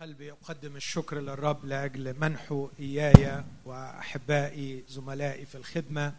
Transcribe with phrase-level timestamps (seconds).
[0.00, 6.14] قلبي أقدم الشكر للرب لأجل منحه إياي وأحبائي زملائي في الخدمة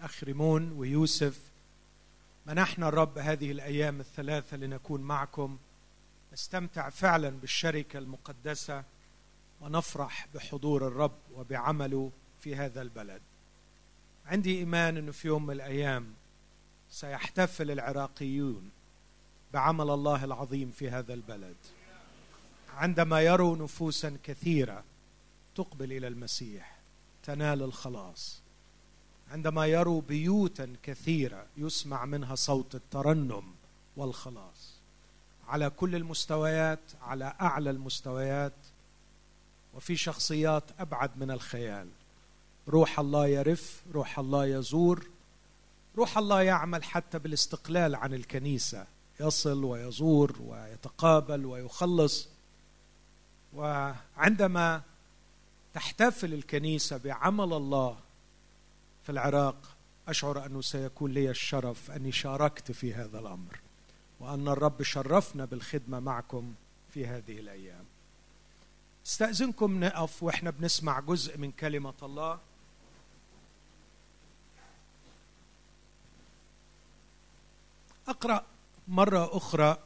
[0.00, 1.40] أخ ريمون ويوسف.
[2.46, 5.58] منحنا الرب هذه الأيام الثلاثة لنكون معكم.
[6.32, 8.84] نستمتع فعلا بالشركة المقدسة
[9.60, 12.10] ونفرح بحضور الرب وبعمله
[12.40, 13.22] في هذا البلد.
[14.26, 16.14] عندي إيمان إنه في يوم من الأيام
[16.90, 18.70] سيحتفل العراقيون
[19.52, 21.56] بعمل الله العظيم في هذا البلد.
[22.76, 24.84] عندما يروا نفوسا كثيرة
[25.54, 26.76] تقبل إلى المسيح
[27.22, 28.40] تنال الخلاص.
[29.30, 33.44] عندما يروا بيوتا كثيرة يسمع منها صوت الترنم
[33.96, 34.76] والخلاص.
[35.48, 38.52] على كل المستويات على أعلى المستويات
[39.74, 41.88] وفي شخصيات أبعد من الخيال.
[42.68, 45.06] روح الله يرف روح الله يزور
[45.98, 48.86] روح الله يعمل حتى بالاستقلال عن الكنيسة.
[49.20, 52.35] يصل ويزور ويتقابل ويخلص.
[53.56, 54.82] وعندما
[55.74, 57.98] تحتفل الكنيسة بعمل الله
[59.02, 59.56] في العراق
[60.08, 63.60] أشعر أنه سيكون لي الشرف أني شاركت في هذا الأمر
[64.20, 66.54] وأن الرب شرفنا بالخدمة معكم
[66.94, 67.84] في هذه الأيام.
[69.06, 72.38] استأذنكم نقف وإحنا بنسمع جزء من كلمة الله.
[78.08, 78.44] أقرأ
[78.88, 79.78] مرة أخرى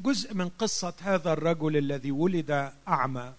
[0.00, 3.34] جزء من قصة هذا الرجل الذي ولد أعمى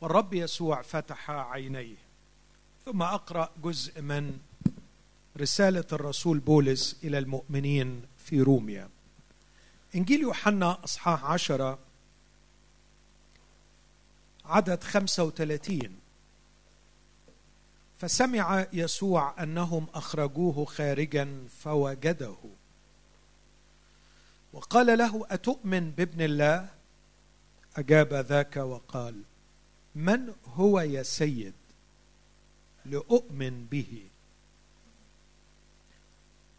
[0.00, 1.96] والرب يسوع فتح عينيه.
[2.84, 4.38] ثم أقرأ جزء من
[5.40, 8.88] رسالة الرسول بولس إلى المؤمنين في روميا.
[9.94, 11.78] إنجيل يوحنا أصحاح عشرة
[14.44, 15.96] عدد خمسة وثلاثين.
[17.98, 22.36] فسمع يسوع أنهم أخرجوه خارجا فوجده.
[24.54, 26.68] وقال له أتؤمن بابن الله؟
[27.76, 29.22] أجاب ذاك وقال
[29.94, 31.54] من هو يا سيد
[32.86, 34.02] لأؤمن به؟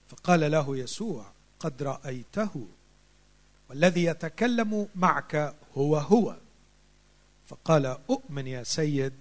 [0.09, 1.25] فقال له يسوع
[1.59, 2.67] قد رأيته
[3.69, 6.35] والذي يتكلم معك هو هو.
[7.47, 9.19] فقال أؤمن يا سيد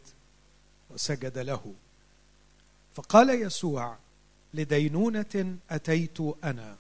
[0.91, 1.75] وسجد له.
[2.95, 3.97] فقال يسوع
[4.55, 6.77] لدينونة أتيت أنا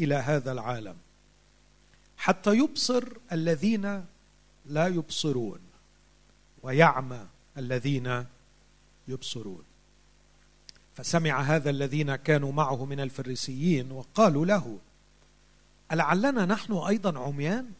[0.00, 0.96] إلى هذا العالم.
[2.20, 4.04] حتى يبصر الذين
[4.66, 5.60] لا يبصرون
[6.62, 7.26] ويعمى
[7.58, 8.24] الذين
[9.08, 9.62] يبصرون.
[10.94, 14.78] فسمع هذا الذين كانوا معه من الفريسيين وقالوا له
[15.92, 17.70] ألعلنا نحن أيضا عميان؟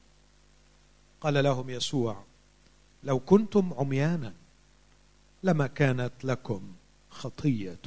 [1.20, 2.24] قال لهم يسوع
[3.04, 4.32] لو كنتم عميانا
[5.42, 6.72] لما كانت لكم
[7.10, 7.78] خطية.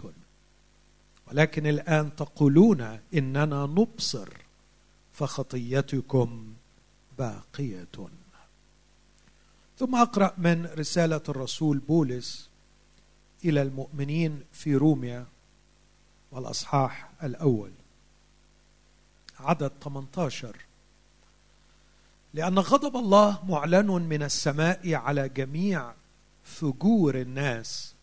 [1.27, 4.42] ولكن الآن تقولون إننا نبصر.
[5.13, 6.53] فخطيتكم
[7.17, 7.87] باقية.
[9.79, 12.49] ثم أقرأ من رسالة الرسول بولس
[13.45, 15.25] إلى المؤمنين في روميا
[16.31, 17.71] والأصحاح الأول
[19.39, 20.55] عدد 18
[22.33, 25.93] لأن غضب الله معلن من السماء على جميع
[26.43, 27.93] فجور الناس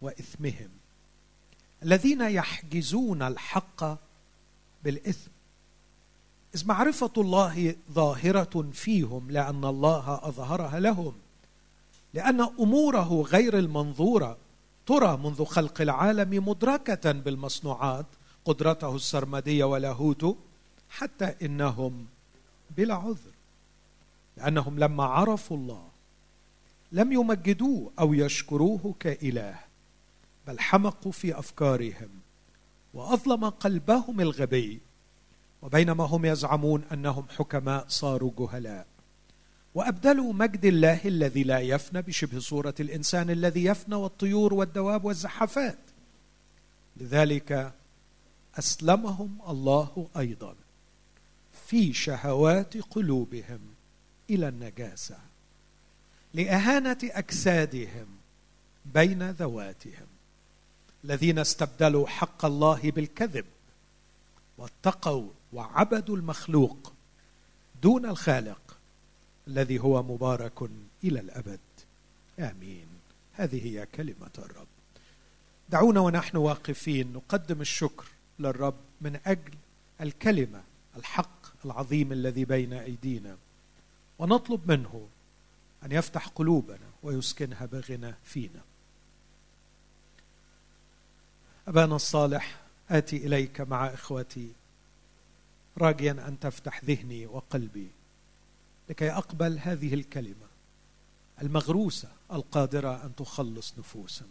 [0.00, 0.68] وإثمهم
[1.82, 3.98] الذين يحجزون الحق
[4.84, 5.30] بالإثم.
[6.56, 11.12] إذ معرفة الله ظاهرة فيهم لأن الله أظهرها لهم
[12.14, 14.36] لأن أموره غير المنظوره
[14.86, 18.06] ترى منذ خلق العالم مدركة بالمصنوعات
[18.44, 20.36] قدرته السرمدية ولاهوته
[20.90, 22.06] حتى إنهم
[22.76, 23.34] بلا عذر
[24.36, 25.88] لأنهم لما عرفوا الله
[26.92, 29.58] لم يمجدوه أو يشكروه كإله
[30.46, 32.08] بل حمقوا في أفكارهم
[32.94, 34.85] وأظلم قلبهم الغبي.
[35.62, 38.86] وبينما هم يزعمون أنهم حكماء صاروا جهلاء.
[39.74, 45.78] وأبدلوا مجد الله الذي لا يفنى بشبه صورة الإنسان الذي يفنى والطيور والدواب والزحافات
[46.96, 47.72] لذلك
[48.58, 50.54] أسلمهم الله أيضا
[51.66, 53.60] في شهوات قلوبهم
[54.30, 55.18] إلى النجاسة
[56.34, 58.06] لإهانة أجسادهم
[58.84, 60.06] بين ذواتهم
[61.04, 63.44] الذين استبدلوا حق الله بالكذب
[64.58, 66.92] واتقوا وعبدوا المخلوق
[67.82, 68.76] دون الخالق
[69.48, 70.62] الذي هو مبارك
[71.04, 71.60] إلى الأبد.
[72.38, 72.86] آمين.
[73.32, 74.66] هذه هي كلمة الرب.
[75.68, 78.04] دعونا ونحن واقفين نقدم الشكر
[78.38, 79.54] للرب من أجل
[80.00, 80.62] الكلمة
[80.96, 83.36] الحق العظيم الذي بين أيدينا
[84.18, 85.08] ونطلب منه
[85.84, 88.60] أن يفتح قلوبنا ويسكنها بغنى فينا.
[91.68, 92.60] أبانا الصالح
[92.90, 94.52] آتي إليك مع إخوتي
[95.78, 97.90] راجيا أن تفتح ذهني وقلبي
[98.88, 100.46] لكي أقبل هذه الكلمة
[101.42, 104.28] المغروسة القادرة أن تخلص نفوسنا.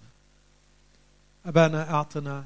[1.46, 2.46] أبانا أعطنا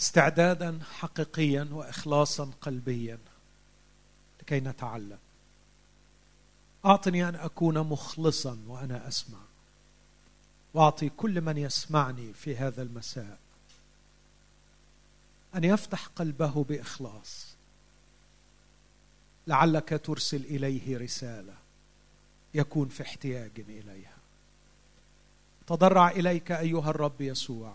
[0.00, 3.18] استعدادا حقيقيا واخلاصا قلبيا
[4.40, 5.18] لكي نتعلم.
[6.84, 9.38] أعطني أن أكون مخلصا وأنا أسمع.
[10.74, 13.38] وأعطي كل من يسمعني في هذا المساء
[15.54, 17.47] أن يفتح قلبه بإخلاص.
[19.48, 21.54] لعلك ترسل إليه رسالة
[22.54, 24.16] يكون في احتياج إليها.
[25.66, 27.74] تضرع إليك أيها الرب يسوع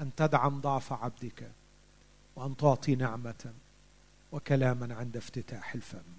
[0.00, 1.50] أن تدعم ضعف عبدك
[2.36, 3.52] وأن تعطي نعمة
[4.32, 6.18] وكلاما عند افتتاح الفم.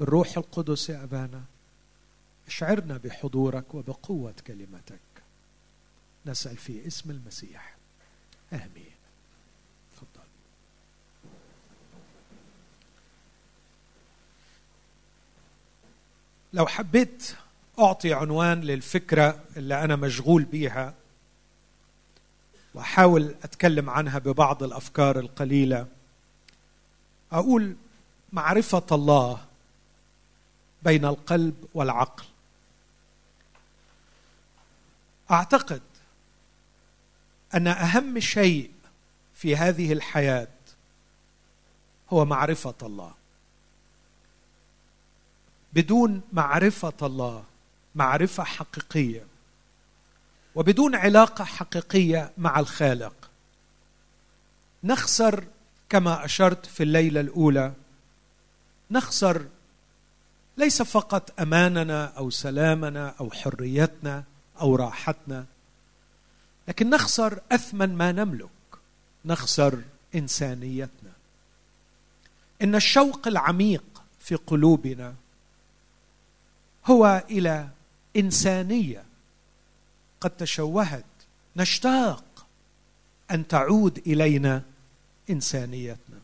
[0.00, 1.42] بالروح القدس يا أبانا
[2.46, 4.98] أشعرنا بحضورك وبقوة كلمتك.
[6.26, 7.76] نسأل في اسم المسيح.
[8.52, 8.97] آمين.
[16.52, 17.34] لو حبيت
[17.78, 20.94] أعطي عنوان للفكرة اللي أنا مشغول بيها
[22.74, 25.86] وأحاول أتكلم عنها ببعض الأفكار القليلة
[27.32, 27.76] أقول
[28.32, 29.44] معرفة الله
[30.82, 32.24] بين القلب والعقل.
[35.30, 35.82] أعتقد
[37.54, 38.70] أن أهم شيء
[39.34, 40.48] في هذه الحياة
[42.10, 43.17] هو معرفة الله.
[45.72, 47.44] بدون معرفة الله
[47.94, 49.26] معرفة حقيقية.
[50.54, 53.30] وبدون علاقة حقيقية مع الخالق.
[54.84, 55.44] نخسر
[55.88, 57.72] كما أشرت في الليلة الأولى.
[58.90, 59.46] نخسر
[60.56, 64.24] ليس فقط أماننا أو سلامنا أو حريتنا
[64.60, 65.46] أو راحتنا
[66.68, 68.48] لكن نخسر أثمن ما نملك.
[69.24, 69.82] نخسر
[70.14, 71.12] إنسانيتنا.
[72.62, 75.14] إن الشوق العميق في قلوبنا
[76.90, 77.68] هو إلى
[78.16, 79.04] إنسانية
[80.20, 81.04] قد تشوهت.
[81.56, 82.46] نشتاق
[83.30, 84.62] أن تعود إلينا
[85.30, 86.18] إنسانيتنا.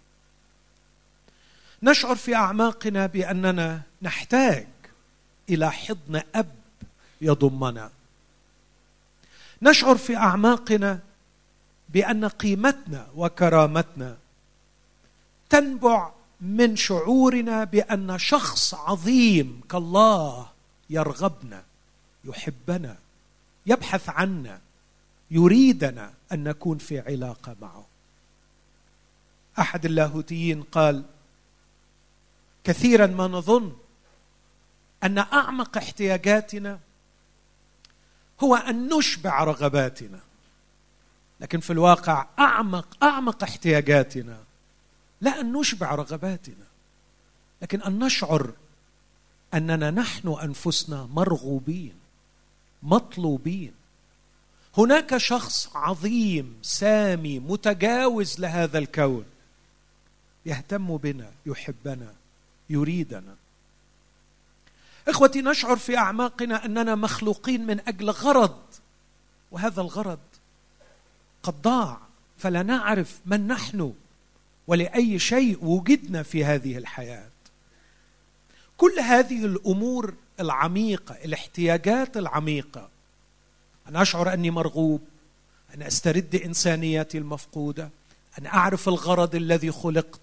[1.82, 4.66] نشعر في أعماقنا بأننا نحتاج
[5.48, 6.54] إلى حضن أب
[7.20, 7.90] يضمنا.
[9.62, 11.00] نشعر في أعماقنا
[11.88, 14.16] بأن قيمتنا وكرامتنا
[15.50, 20.53] تنبع من شعورنا بأن شخص عظيم كالله
[20.90, 21.64] يرغبنا
[22.24, 22.96] يحبنا
[23.66, 24.60] يبحث عنا
[25.30, 27.86] يريدنا أن نكون في علاقة معه.
[29.58, 31.04] أحد اللاهوتيين قال
[32.64, 33.76] كثيرا ما نظن
[35.04, 36.80] أن أعمق احتياجاتنا
[38.40, 40.20] هو أن نشبع رغباتنا
[41.40, 44.38] لكن في الواقع أعمق أعمق احتياجاتنا
[45.20, 46.66] لا أن نشبع رغباتنا
[47.62, 48.52] لكن أن نشعر
[49.54, 51.94] أننا نحن أنفسنا مرغوبين
[52.82, 53.72] مطلوبين.
[54.78, 59.24] هناك شخص عظيم سامي متجاوز لهذا الكون.
[60.46, 62.12] يهتم بنا يحبنا
[62.70, 63.34] يريدنا.
[65.08, 68.58] إخوتي نشعر في أعماقنا أننا مخلوقين من أجل غرض
[69.50, 70.18] وهذا الغرض
[71.42, 72.00] قد ضاع.
[72.38, 73.94] فلا نعرف من نحن
[74.66, 77.28] ولأي شيء وجدنا في هذه الحياة.
[78.76, 82.88] كل هذه الأمور العميقة الاحتياجات العميقة.
[83.88, 85.00] أن أشعر أني مرغوب
[85.74, 87.90] أن أسترد انسانيتي المفقودة
[88.38, 90.20] أن أعرف الغرض الذي خلقت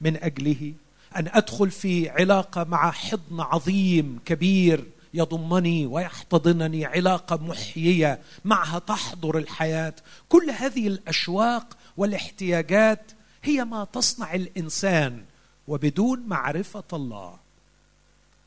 [0.00, 0.72] من أجله
[1.16, 4.84] أن أدخل في علاقة مع حضن عظيم كبير
[5.14, 9.94] يضمني ويحتضنني علاقة محيية معها تحضر الحياة.
[10.28, 13.02] كل هذه الأشواق والاحتياجات
[13.42, 15.24] هي ما تصنع الإنسان
[15.68, 17.43] وبدون معرفة الله.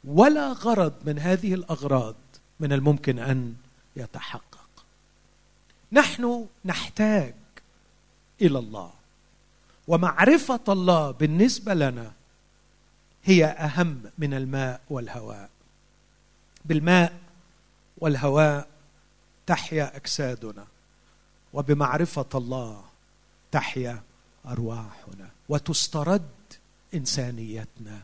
[0.07, 2.15] ولا غرض من هذه الأغراض
[2.59, 3.55] من الممكن أن
[3.95, 4.69] يتحقق.
[5.91, 7.35] نحن نحتاج
[8.41, 8.91] إلى الله.
[9.87, 12.11] ومعرفة الله بالنسبة لنا
[13.23, 15.49] هي أهم من الماء والهواء.
[16.65, 17.19] بالماء
[17.97, 18.67] والهواء
[19.45, 20.67] تحيا أجسادنا
[21.53, 22.83] وبمعرفة الله
[23.51, 24.03] تحيا
[24.45, 26.29] أرواحنا وتسترد
[26.93, 28.01] إنسانيتنا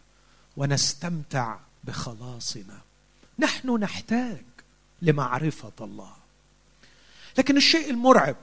[0.58, 2.80] ونستمتع بخلاصنا.
[3.40, 4.44] نحن نحتاج
[5.02, 6.14] لمعرفة الله.
[7.38, 8.36] لكن الشيء المرعب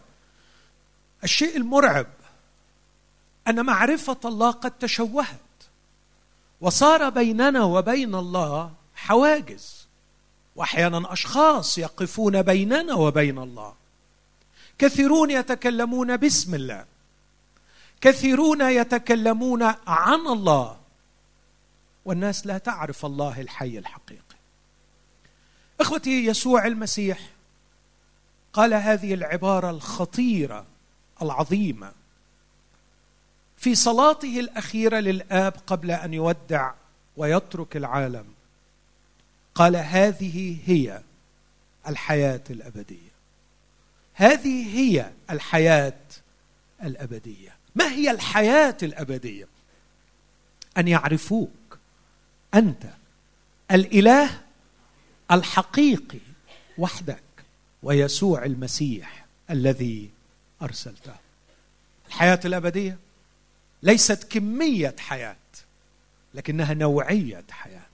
[1.24, 2.06] الشيء المرعب
[3.48, 5.40] أن معرفة الله قد تشوهت
[6.60, 9.86] وصار بيننا وبين الله حواجز
[10.56, 13.74] وأحيانا أشخاص يقفون بيننا وبين الله.
[14.78, 16.84] كثيرون يتكلمون باسم الله
[18.00, 20.79] كثيرون يتكلمون عن الله
[22.04, 24.36] والناس لا تعرف الله الحي الحقيقي.
[25.80, 27.18] إخوتي يسوع المسيح
[28.52, 30.66] قال هذه العبارة الخطيرة
[31.22, 31.92] العظيمة.
[33.56, 36.72] في صلاته الأخيرة للآب قبل أن يودع
[37.16, 38.26] ويترك العالم
[39.54, 41.02] قال هذه هي
[41.88, 43.10] الحياة الأبدية.
[44.14, 45.98] هذه هي الحياة
[46.82, 47.56] الأبدية.
[47.74, 49.48] ما هي الحياة الأبدية؟
[50.78, 51.59] أن يعرفوك
[52.54, 52.82] أنت
[53.70, 54.30] الإله
[55.30, 56.18] الحقيقي
[56.78, 57.22] وحدك
[57.82, 60.10] ويسوع المسيح الذي
[60.62, 61.14] أرسلته.
[62.08, 62.98] الحياة الأبدية
[63.82, 65.36] ليست كمية حياة
[66.34, 67.86] لكنها نوعية حياة.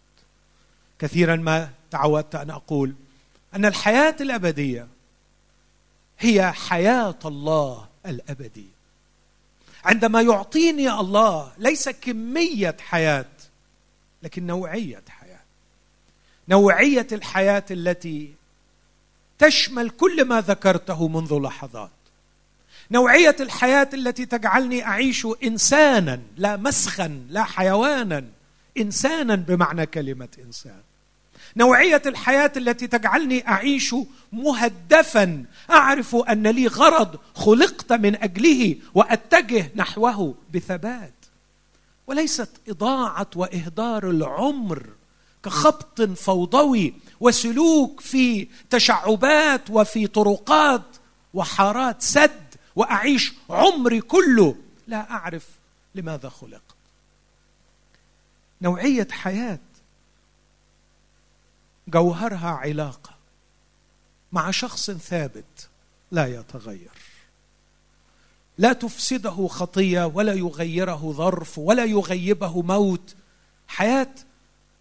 [0.99, 2.95] كثيرا ما تعودت أن أقول
[3.55, 4.89] أن الحياة الأبدية
[6.19, 8.67] هي حياة الله الأبدي.
[9.85, 13.27] عندما يعطيني الله ليس كمية حياة
[14.26, 15.40] لكن نوعية حياه
[16.49, 18.35] نوعية الحياة التي
[19.38, 21.90] تشمل كل ما ذكرته منذ لحظات.
[22.90, 28.25] نوعية الحياة التي تجعلني أعيش إنسانا لا مسخا لا حيوانا
[28.78, 30.83] إنسانا بمعنى كلمة إنسان.
[31.56, 33.95] نوعية الحياة التي تجعلني أعيش
[34.33, 41.16] مهدفا أعرف أن لي غرض خلقت من أجله وأتجه نحوه بثبات.
[42.07, 44.87] وليست إضاعة وإهدار العمر
[45.43, 50.97] كخبط فوضوي وسلوك في تشعبات وفي طرقات
[51.35, 54.57] وحارات سد وأعيش عمري كله.
[54.87, 55.49] لا أعرف
[55.95, 56.77] لماذا خلقت
[58.63, 59.59] نوعية حياة
[61.89, 63.11] جوهرها علاقة
[64.33, 65.69] مع شخص ثابت
[66.11, 66.91] لا يتغير.
[68.59, 73.15] لا تفسده خطية ولا يغيره ظرف ولا يغيبه موت.
[73.69, 74.15] حياة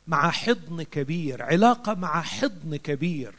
[0.07, 3.33] مع حضن كبير علاقة مع حضن كبير.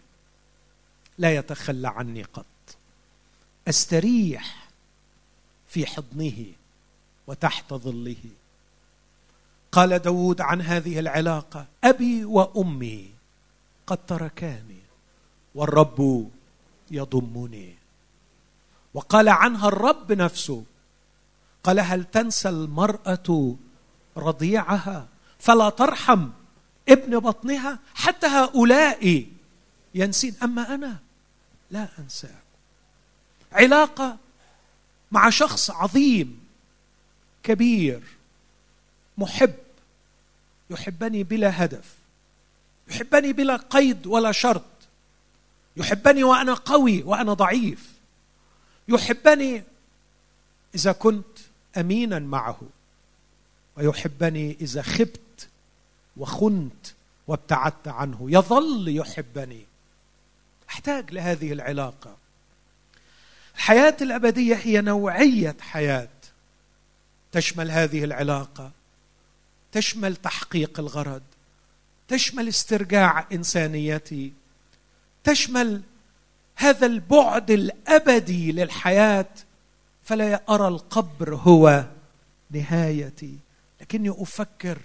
[1.18, 2.44] لا يتخلى عني قط.
[3.68, 4.68] أستريح
[5.68, 6.46] في حضنه
[7.26, 8.16] وتحت ظله.
[9.72, 13.10] قال داود عن هذه العلاقة أبي وأمي
[13.86, 14.80] قد تركاني
[15.54, 16.30] والرب
[16.90, 17.74] يضمني.
[18.96, 20.64] وقال عنها الرب نفسه.
[21.64, 23.56] قال هل تنسى المرأة
[24.16, 26.28] رضيعها؟ فلا ترحم
[26.88, 29.26] ابن بطنها حتى هؤلاء
[29.94, 30.36] ينسين.
[30.42, 30.98] أما أنا
[31.70, 32.42] لا انساك
[33.52, 34.16] علاقة
[35.12, 36.40] مع شخص عظيم
[37.42, 38.02] كبير
[39.18, 39.54] محب
[40.70, 41.94] يحبني بلا هدف
[42.88, 44.64] يحبني بلا قيد ولا شرط
[45.76, 47.95] يحبني وأنا قوي وأنا ضعيف.
[48.88, 49.62] يحبني
[50.74, 51.38] إذا كنت
[51.76, 52.60] أمينا معه
[53.76, 55.48] ويحبني إذا خبت
[56.16, 56.86] وخنت
[57.26, 58.18] وابتعدت عنه.
[58.28, 59.64] يظل يحبني.
[60.68, 62.16] أحتاج لهذه العلاقة.
[63.56, 66.08] الحياة الأبدية هي نوعية حياة.
[67.32, 68.70] تشمل هذه العلاقة.
[69.72, 71.22] تشمل تحقيق الغرض.
[72.08, 74.32] تشمل استرجاع إنسانيتي.
[75.24, 75.82] تشمل
[76.56, 79.28] هذا البعد الأبدي للحياة
[80.04, 81.84] فلا أرى القبر هو
[82.50, 83.38] نهايتي.
[83.80, 84.78] لكني أفكر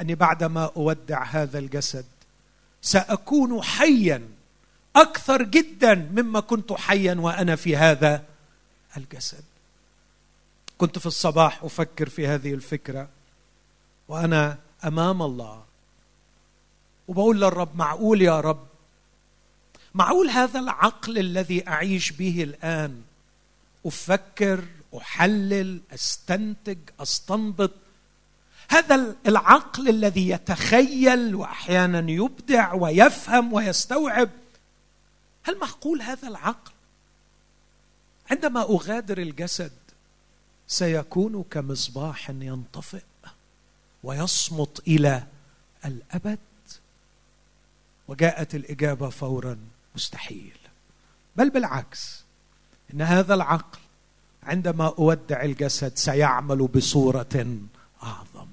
[0.00, 2.04] أني بعدما أودع هذا الجسد
[2.82, 4.28] سأكون حيا
[4.96, 8.24] أكثر جدا مما كنت حيا وأنا في هذا
[8.96, 9.44] الجسد.
[10.78, 13.08] كنت في الصباح أفكر في هذه الفكرة
[14.08, 15.64] وأنا أمام الله.
[17.08, 18.66] وبقول للرب معقول يا رب؟
[19.96, 23.02] معقول هذا العقل الذي أعيش به الآن؟
[23.86, 24.64] أفكر
[24.96, 27.70] أحلل أستنتج أستنبط.
[28.68, 34.30] هذا العقل الذي يتخيل وأحيانا يبدع ويفهم ويستوعب.
[35.42, 36.72] هل معقول هذا العقل؟
[38.30, 39.72] عندما أغادر الجسد
[40.68, 43.02] سيكون كمصباح ينطفئ
[44.02, 45.26] ويصمت إلى
[45.84, 46.38] الأبد.
[48.08, 49.58] وجاءت الإجابة فورا.
[49.96, 50.56] مستحيل.
[51.36, 52.24] بل بالعكس
[52.94, 53.78] إن هذا العقل
[54.42, 57.46] عندما أودع الجسد سيعمل بصورة
[58.02, 58.48] أعظم.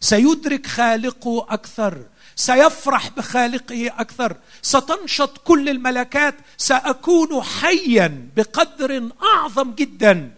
[0.00, 2.02] سيدرك خالقه أكثر
[2.36, 10.32] سيفرح بخالقه أكثر ستنشط كل الملكات سأكون حيا بقدر أعظم جدا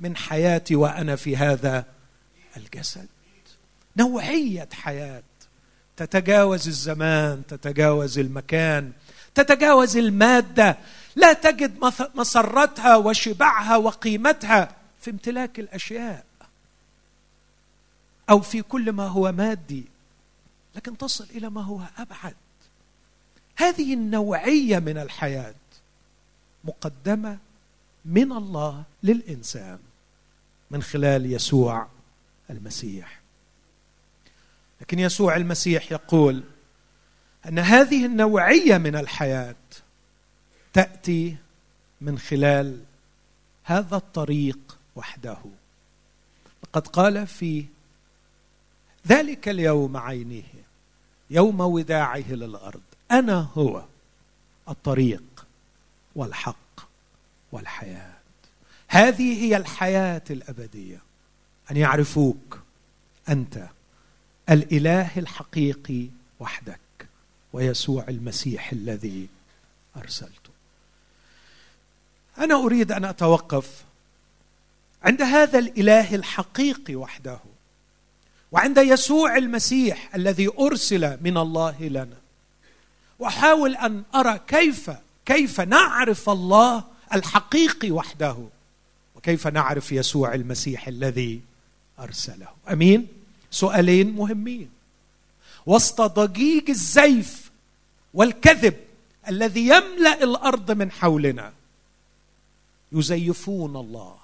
[0.00, 1.84] من حياتي وأنا في هذا
[2.56, 3.06] الجسد.
[3.96, 5.22] نوعية حياة.
[5.96, 8.92] تتجاوز الزمان تتجاوز المكان
[9.34, 10.78] تتجاوز المادة.
[11.16, 11.78] لا تجد
[12.14, 16.24] مسرتها وشبعها وقيمتها في امتلاك الأشياء.
[18.30, 19.84] أو في كل ما هو مادي.
[20.76, 22.34] لكن تصل إلى ما هو أبعد.
[23.56, 25.54] هذه النوعية من الحياة
[26.64, 27.38] مقدمة
[28.04, 29.78] من الله للإنسان
[30.70, 31.86] من خلال يسوع
[32.50, 33.20] المسيح.
[34.80, 36.42] لكن يسوع المسيح يقول
[37.48, 39.54] أن هذه النوعية من الحياة
[40.72, 41.36] تأتي
[42.00, 42.80] من خلال
[43.64, 45.38] هذا الطريق وحده.
[46.64, 47.64] لقد قال في
[49.06, 50.42] ذلك اليوم عينه
[51.30, 52.80] يوم وداعه للأرض
[53.10, 53.84] أنا هو
[54.68, 55.46] الطريق
[56.16, 56.80] والحق
[57.52, 58.12] والحياة.
[58.88, 61.00] هذه هي الحياة الأبدية.
[61.70, 62.60] أن يعرفوك
[63.28, 63.68] أنت
[64.50, 66.06] الإله الحقيقي
[66.40, 66.81] وحدك.
[67.52, 69.28] ويسوع المسيح الذي
[69.96, 70.52] أرسلته.
[72.38, 73.84] أنا أريد أن أتوقف
[75.02, 77.38] عند هذا الإله الحقيقي وحده
[78.52, 82.16] وعند يسوع المسيح الذي أرسل من الله لنا
[83.18, 84.90] وأحاول أن أرى كيف
[85.26, 88.36] كيف نعرف الله الحقيقي وحده
[89.16, 91.40] وكيف نعرف يسوع المسيح الذي
[91.98, 92.48] أرسله.
[92.70, 93.08] أمين؟
[93.50, 94.70] سؤالين مهمين.
[95.66, 97.41] وسط ضجيج الزيف
[98.14, 98.76] والكذب
[99.28, 101.52] الذي يملأ الأرض من حولنا.
[102.92, 104.16] يزيفون الله.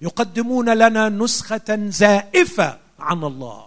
[0.00, 3.66] يقدمون لنا نسخة زائفة عن الله.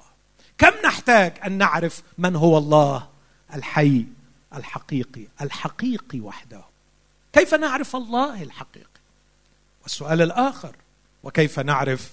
[0.58, 3.08] كم نحتاج أن نعرف من هو الله؟
[3.53, 4.06] الحي
[4.56, 6.62] الحقيقي الحقيقي وحده.
[7.34, 8.88] كيف نعرف الله الحقيقي؟
[9.84, 10.75] والسؤال الآخر
[11.24, 12.12] وكيف نعرف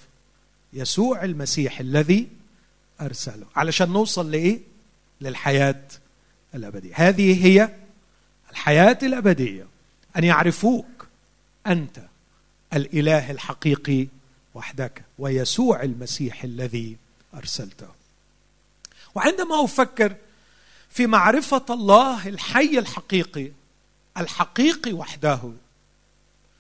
[0.72, 2.28] يسوع المسيح الذي
[3.00, 4.60] أرسله؟ علشان نوصل لإيه؟
[5.20, 5.82] للحياة
[6.54, 6.92] الأبدية.
[6.94, 7.68] هذه هي
[8.50, 9.66] الحياة الأبدية.
[10.16, 11.06] أن يعرفوك
[11.66, 12.00] أنت
[12.72, 14.06] الإله الحقيقي
[14.54, 16.96] وحدك ويسوع المسيح الذي
[17.34, 17.88] أرسلته.
[19.14, 20.14] وعندما أفكر
[20.90, 23.50] في معرفة الله الحي الحقيقي
[24.18, 25.52] الحقيقي وحده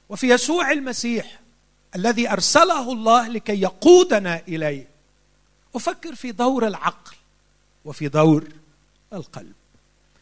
[0.08, 1.40] وفي يسوع المسيح
[1.96, 4.88] الذي أرسله الله لكي يقودنا إليه
[5.74, 7.16] أفكر في دور العقل
[7.84, 8.48] وفي دور
[9.12, 9.52] القلب.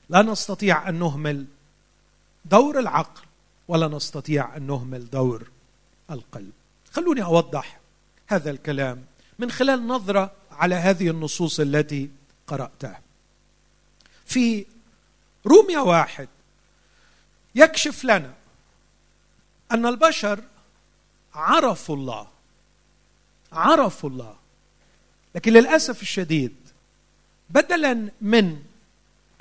[0.09, 1.47] لا نستطيع أن نهمل
[2.45, 3.23] دور العقل
[3.69, 5.49] ولا نستطيع أن نهمل دور
[6.11, 6.53] القلب.
[6.93, 7.81] خلوني أوضح
[8.27, 9.05] هذا الكلام
[9.39, 12.11] من خلال نظرة على هذه النصوص التي
[12.47, 13.01] قرأتها.
[14.27, 14.67] في
[15.47, 16.29] روميا واحد
[17.55, 18.35] يكشف لنا
[19.73, 20.41] أن البشر
[21.35, 22.29] عرفوا الله
[23.53, 24.37] عرفوا الله
[25.35, 26.57] لكن للأسف الشديد
[27.51, 28.63] بدلا من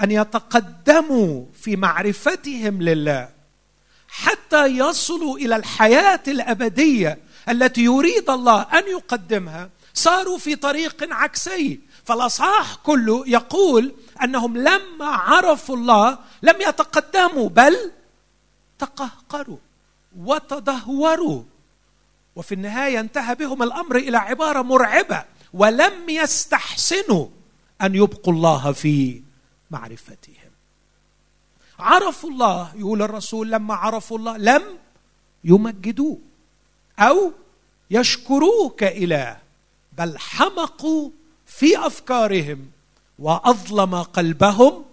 [0.01, 3.29] أن يتقدموا في معرفتهم لله
[4.07, 9.69] حتى يصلوا إلى الحياة الأبدية التي يريد الله أن يقدمها.
[9.93, 11.79] صاروا في طريق عكسي.
[12.05, 17.91] فالأصحاح كله يقول أنهم لما عرفوا الله لم يتقدموا بل
[18.79, 19.57] تقهقروا
[20.17, 21.43] وتدهوروا.
[22.35, 27.27] وفي النهاية انتهى بهم الأمر إلى عبارة مرعبة ولم يستحسنوا
[27.81, 29.26] أن يبقوا الله في
[29.71, 30.51] معرفتهم.
[31.79, 34.63] عرفوا الله يقول الرسول لما عرفوا الله لم
[35.43, 36.19] يمجدوه
[36.99, 37.31] أو
[37.91, 39.37] يشكروه كاله
[39.97, 41.09] بل حمقوا
[41.45, 42.71] في أفكارهم
[43.19, 44.85] وأظلم قلبهم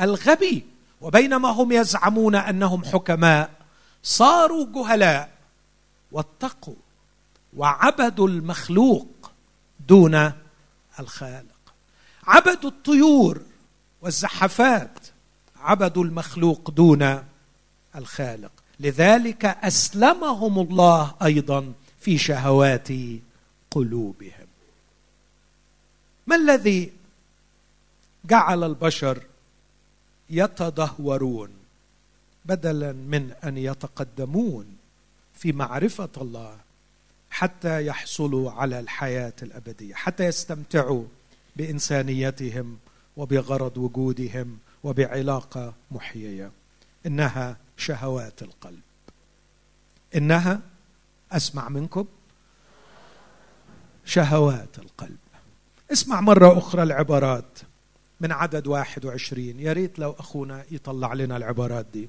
[0.00, 0.66] الغبي.
[1.00, 3.50] وبينما هم يزعمون أنهم حكماء
[4.02, 5.30] صاروا جهلاء
[6.12, 6.74] واتقوا
[7.56, 9.30] وعبدوا المخلوق
[9.88, 10.32] دون
[11.00, 11.74] الخالق.
[12.26, 13.42] عبدوا الطيور
[14.02, 14.98] والزحفات.
[15.60, 17.24] عبدوا المخلوق دون
[17.96, 18.52] الخالق.
[18.80, 22.88] لذلك أسلمهم الله أيضا في شهوات
[23.70, 24.46] قلوبهم.
[26.26, 26.92] ما الذي
[28.24, 29.22] جعل البشر
[30.30, 31.50] يتدهورون
[32.44, 34.76] بدلا من أن يتقدمون
[35.34, 36.56] في معرفة الله
[37.30, 41.04] حتى يحصلوا على الحياة الأبدية حتى يستمتعوا
[41.56, 42.78] بإنسانيتهم
[43.16, 46.50] وبغرض وجودهم وبعلاقة محيية.
[47.06, 48.80] إنها شهوات القلب.
[50.16, 50.60] إنها
[51.32, 52.04] أسمع منكم
[54.04, 55.18] شهوات القلب.
[55.92, 57.58] اسمع مرة أخرى العبارات
[58.20, 62.08] من عدد 21 يا ريت لو أخونا يطلع لنا العبارات دي.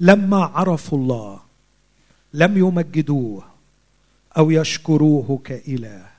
[0.00, 1.40] لما عرفوا الله
[2.34, 3.44] لم يمجدوه
[4.38, 6.10] أو يشكروه كإله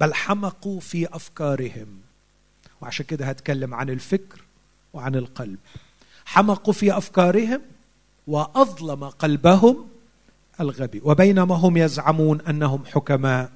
[0.00, 2.00] بل حمقوا في أفكارهم
[2.80, 4.42] وعشان كده هتكلم عن الفكر
[4.92, 5.58] وعن القلب.
[6.24, 7.60] حمقوا في أفكارهم
[8.26, 9.86] وأظلم قلبهم
[10.60, 11.00] الغبي.
[11.04, 13.50] وبينما هم يزعمون أنهم حكماء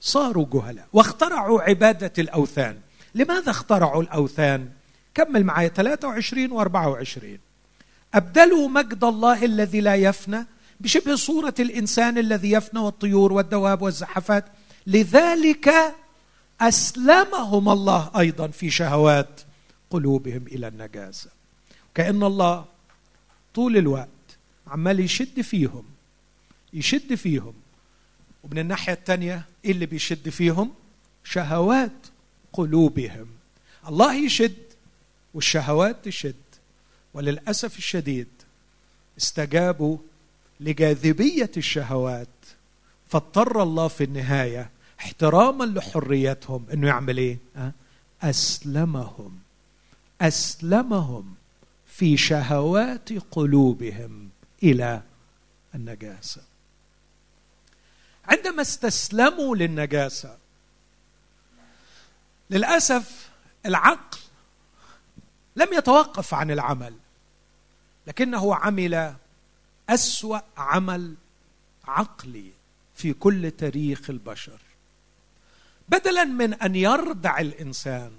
[0.00, 2.78] صاروا جهلاء واخترعوا عبادة الأوثان.
[3.14, 4.68] لماذا اخترعوا الأوثان؟
[5.14, 7.38] كمل معي 23 و 24
[8.14, 10.46] أبدلوا مجد الله الذي لا يفنى
[10.80, 14.44] بشبه صورة الإنسان الذي يفنى والطيور والدواب والزحفات.
[14.86, 15.70] لذلك
[16.60, 19.40] أسلمهم الله أيضا في شهوات
[19.90, 21.30] قلوبهم إلى النجاسة.
[21.94, 22.64] كأن الله
[23.54, 24.08] طول الوقت
[24.66, 25.84] عمال يشد فيهم
[26.72, 27.54] يشد فيهم.
[28.42, 30.72] ومن الناحية الثانية إيه اللي بيشد فيهم؟
[31.24, 32.06] شهوات
[32.52, 33.26] قلوبهم.
[33.88, 34.56] الله يشد
[35.34, 36.34] والشهوات تشد
[37.14, 38.28] وللأسف الشديد
[39.18, 39.98] استجابوا
[40.60, 42.28] لجاذبية الشهوات.
[43.08, 44.70] فاضطر الله في النهاية
[45.00, 46.66] احتراما لحريتهم.
[46.72, 47.38] إنه يعمل إيه؟
[48.22, 49.38] أسلمهم.
[50.20, 51.34] أسلمهم
[51.86, 54.28] في شهوات قلوبهم
[54.62, 55.02] إلى
[55.74, 56.42] النجاسة.
[58.24, 60.38] عندما استسلموا للنجاسة
[62.50, 63.30] للأسف
[63.66, 64.18] العقل
[65.56, 66.94] لم يتوقف عن العمل
[68.06, 69.14] لكنه عمل
[69.88, 71.14] أسوأ عمل
[71.84, 72.50] عقلي
[72.94, 74.58] في كل تاريخ البشر.
[75.90, 78.10] بدلا من أن يردع الإنسان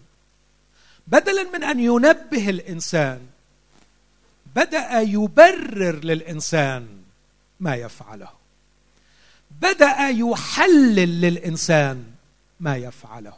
[1.08, 3.20] بدلا من أن ينبه الإنسان
[4.56, 6.88] بدأ يبرر للإنسان
[7.60, 8.30] ما يفعله
[9.62, 12.04] بدأ يحلل للإنسان
[12.60, 13.34] ما يفعله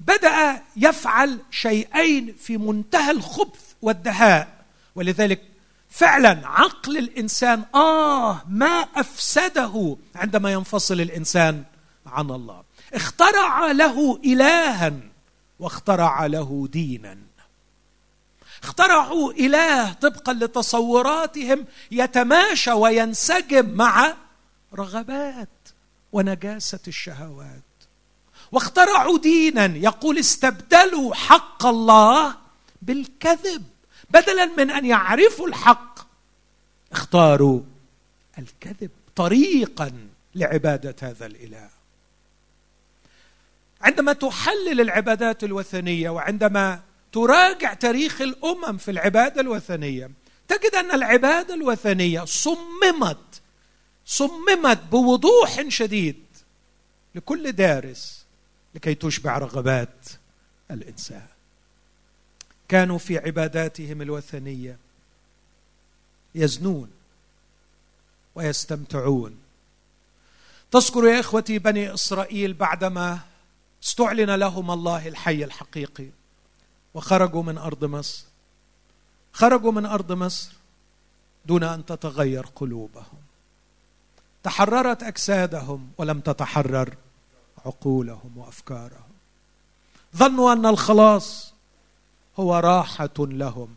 [0.00, 4.48] بدأ يفعل شيئين في منتهى الخبث والدهاء
[4.94, 5.42] ولذلك
[5.90, 11.64] فعلا عقل الإنسان آه ما أفسده عندما ينفصل الإنسان
[12.06, 12.65] عن الله.
[12.96, 14.92] اخترع له الها
[15.60, 17.18] واخترع له دينا.
[18.62, 24.14] اخترعوا إله طبقا لتصوراتهم يتماشى وينسجم مع
[24.74, 25.48] رغبات
[26.12, 27.62] ونجاسة الشهوات.
[28.52, 32.36] واخترعوا دينا يقول استبدلوا حق الله
[32.82, 33.64] بالكذب.
[34.10, 35.98] بدلا من أن يعرفوا الحق
[36.92, 37.60] اختاروا
[38.38, 39.92] الكذب طريقا
[40.34, 41.75] لعبادة هذا الإله.
[43.80, 46.80] عندما تحلل العبادات الوثنية وعندما
[47.12, 50.10] تراجع تاريخ الأمم في العبادة الوثنية
[50.48, 53.40] تجد أن العبادة الوثنية صممت
[54.06, 56.24] صممت بوضوح شديد
[57.14, 58.24] لكل دارس
[58.74, 60.06] لكي تشبع رغبات
[60.70, 61.26] الإنسان.
[62.68, 64.78] كانوا في عباداتهم الوثنية
[66.34, 66.90] يزنون
[68.34, 69.38] ويستمتعون.
[70.70, 73.18] تذكر يا إخوتي بني إسرائيل بعدما
[73.86, 76.08] استعلن لهم الله الحي الحقيقي.
[76.94, 78.24] وخرجوا من أرض مصر.
[79.32, 80.52] خرجوا من أرض مصر
[81.46, 83.18] دون أن تتغير قلوبهم.
[84.42, 86.94] تحررت أجسادهم ولم تتحرر
[87.66, 89.12] عقولهم وأفكارهم.
[90.16, 91.52] ظنوا أن الخلاص
[92.38, 93.74] هو راحة لهم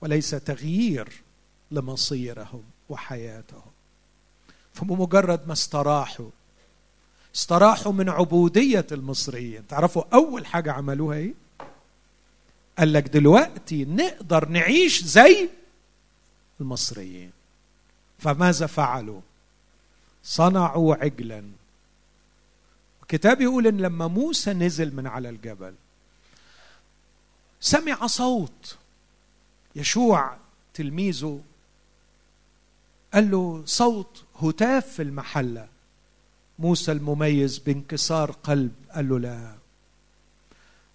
[0.00, 1.22] وليس تغيير
[1.70, 3.72] لمصيرهم وحياتهم.
[4.74, 6.30] فبمجرد ما استراحوا
[7.34, 9.66] استراحوا من عبودية المصريين.
[9.66, 11.34] تعرفوا أول حاجة عملوها إيه؟
[12.78, 15.48] قال لك دلوقتي نقدر نعيش زي
[16.60, 17.30] المصريين.
[18.18, 19.20] فماذا فعلوا؟
[20.24, 21.44] صنعوا عجلا.
[23.02, 25.74] الكتاب يقول إن لما موسى نزل من على الجبل
[27.60, 28.76] سمع صوت
[29.76, 30.36] يشوع
[30.74, 31.40] تلميذه
[33.14, 35.68] قال له صوت هتاف في المحلة.
[36.58, 39.54] موسى المميز بانكسار قلب قال له لا.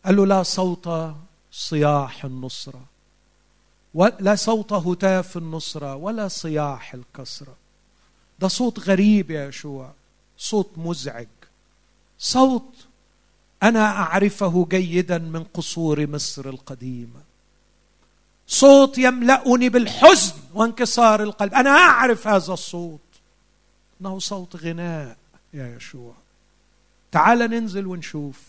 [0.06, 1.16] قال له لا صوت
[1.52, 2.86] صياح النصرة
[3.94, 7.56] ولا صوت هتاف النصرة ولا صياح الكسرة.
[8.40, 9.92] ده صوت غريب يا يشوع
[10.38, 11.28] صوت مزعج.
[12.20, 12.74] صوت
[13.64, 17.22] أنا أعرفه جيدا من قصور مصر القديمة.
[18.48, 23.00] صوت يملأني بالحزن وانكسار القلب أنا أعرف هذا الصوت.
[24.02, 25.18] إنه صوت غناء.
[25.54, 26.14] يا يشوع.
[27.12, 28.42] تعال ننزل ونشوف.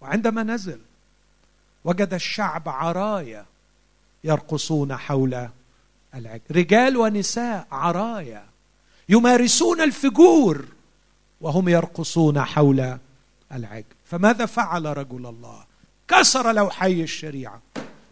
[0.00, 0.80] وعندما نزل
[1.84, 3.44] وجد الشعب عرايا
[4.24, 5.48] يرقصون حول
[6.14, 6.42] العجل.
[6.50, 8.44] رجال ونساء عرايا
[9.08, 10.64] يمارسون الفجور
[11.40, 12.98] وهم يرقصون حول
[13.52, 13.84] العجل.
[14.04, 15.64] فماذا فعل رجل الله؟
[16.08, 17.60] كسر لوحي الشريعة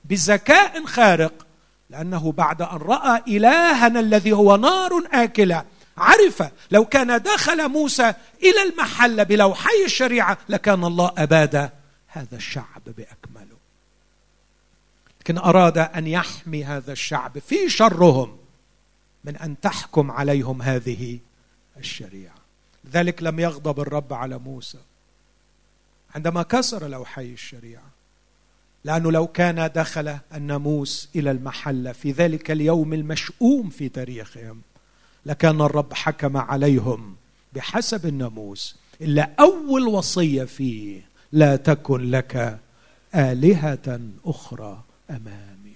[0.04, 1.46] بذكاء خارق
[1.90, 5.64] لأنه بعد أن رأى إلهنا الذي هو نار آكلة
[5.96, 11.70] عرف لو كان دخل موسى إلى المحل بلوحي الشريعة لكان الله أباد
[12.06, 13.56] هذا الشعب بأكمله.
[15.20, 18.38] لكن أراد أن يحمي هذا الشعب في شرهم
[19.24, 21.18] من أن تحكم عليهم هذه
[21.76, 22.34] الشريعة.
[22.84, 24.78] لذلك لم يغضب الرب على موسى
[26.14, 27.94] عندما كسر لوحي الشريعة.
[28.84, 34.62] لأنه لو كان دخل الناموس إلى المحله في ذلك اليوم المشؤوم في تاريخهم
[35.26, 37.16] لكان الرب حكم عليهم
[37.52, 38.76] بحسب الناموس.
[39.00, 42.58] إلا أول وصية فيه لا تكن لك
[43.14, 45.74] آلهة أخرى أمامي.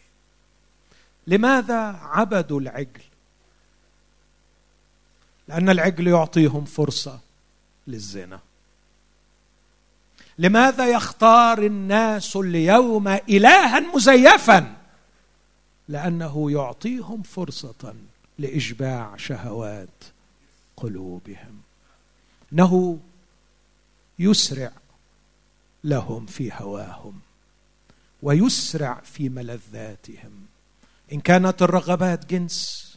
[1.27, 3.03] لماذا عبدوا العجل؟
[5.49, 7.21] لأن العجل يعطيهم فرصة
[7.87, 8.41] للزنا.
[10.39, 14.77] لماذا يختار الناس اليوم إلها مزيفا؟
[15.89, 17.95] لأنه يعطيهم فرصة
[18.39, 20.05] لاشباع شهوات
[20.77, 21.61] قلوبهم.
[22.53, 23.01] إنه
[24.19, 24.73] يسرع
[25.85, 27.21] لهم في هواهم
[28.23, 30.47] ويسرع في ملذاتهم.
[31.13, 32.89] إن كانت الرغبات جنس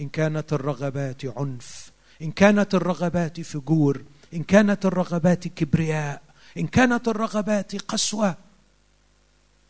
[0.00, 1.90] إن كانت الرغبات عنف
[2.22, 4.04] إن كانت الرغبات فجور
[4.34, 6.22] إن كانت الرغبات كبرياء
[6.56, 8.36] إن كانت الرغبات قسوة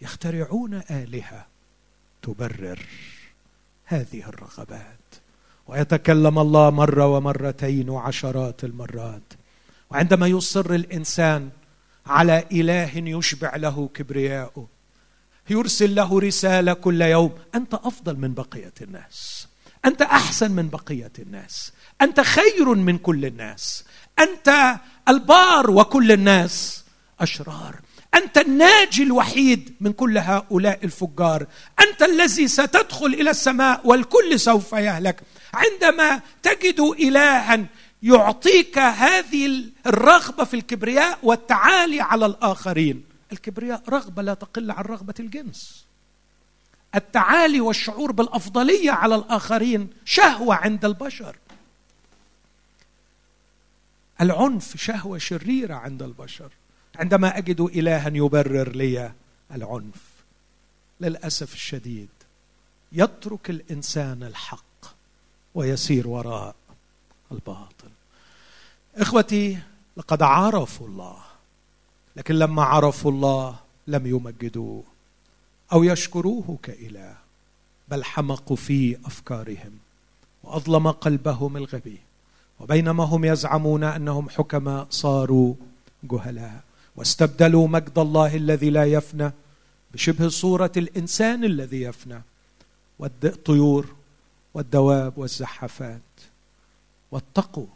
[0.00, 1.46] يخترعون آلهة
[2.22, 2.86] تبرر.
[3.86, 4.96] هذه الرغبات.
[5.66, 9.32] ويتكلم الله مرة ومرتين وعشرات المرات.
[9.90, 11.50] وعندما يصر الإنسان
[12.06, 14.66] على إله يشبع له كبرياءه
[15.50, 19.48] يرسل له رسالة كل يوم أنت أفضل من بقية الناس.
[19.84, 21.72] أنت أحسن من بقية الناس.
[22.02, 23.84] أنت خير من كل الناس.
[24.18, 24.76] أنت
[25.08, 26.84] البار وكل الناس.
[27.20, 27.76] أشرار
[28.16, 31.46] أنت الناجي الوحيد من كل هؤلاء الفجار.
[31.80, 35.20] أنت الذي ستدخل إلى السماء والكل سوف يهلك.
[35.54, 37.66] عندما تجد إلها
[38.02, 43.04] يعطيك هذه الرغبة في الكبرياء والتعالي على الآخرين.
[43.32, 45.84] الكبرياء رغبة لا تقل عن رغبة الجنس.
[46.94, 51.36] التعالي والشعور بالأفضلية على الآخرين شهوة عند البشر.
[54.20, 56.50] العنف شهوة شريرة عند البشر.
[56.98, 59.12] عندما أجد إلها يبرر لي
[59.52, 60.02] العنف
[61.00, 62.08] للأسف الشديد
[62.92, 64.86] يترك الإنسان الحق
[65.54, 66.54] ويسير وراء
[67.32, 67.90] الباطل.
[68.96, 69.58] إخوتي
[69.96, 71.16] لقد عرفوا الله
[72.16, 74.82] لكن لما عرفوا الله لم يمجدوه
[75.72, 77.16] أو يشكروه كإله
[77.88, 79.78] بل حمقوا في أفكارهم
[80.42, 81.98] وأظلم قلبهم الغبي
[82.60, 85.54] وبينما هم يزعمون أنهم حكماء صاروا
[86.04, 86.60] جهلاء.
[86.96, 89.32] واستبدلوا مجد الله الذي لا يفنى
[89.92, 92.22] بشبه صورة الإنسان الذي يفنى
[92.98, 93.94] والطيور
[94.54, 96.00] والدواب والزحافات
[97.10, 97.66] واتقوا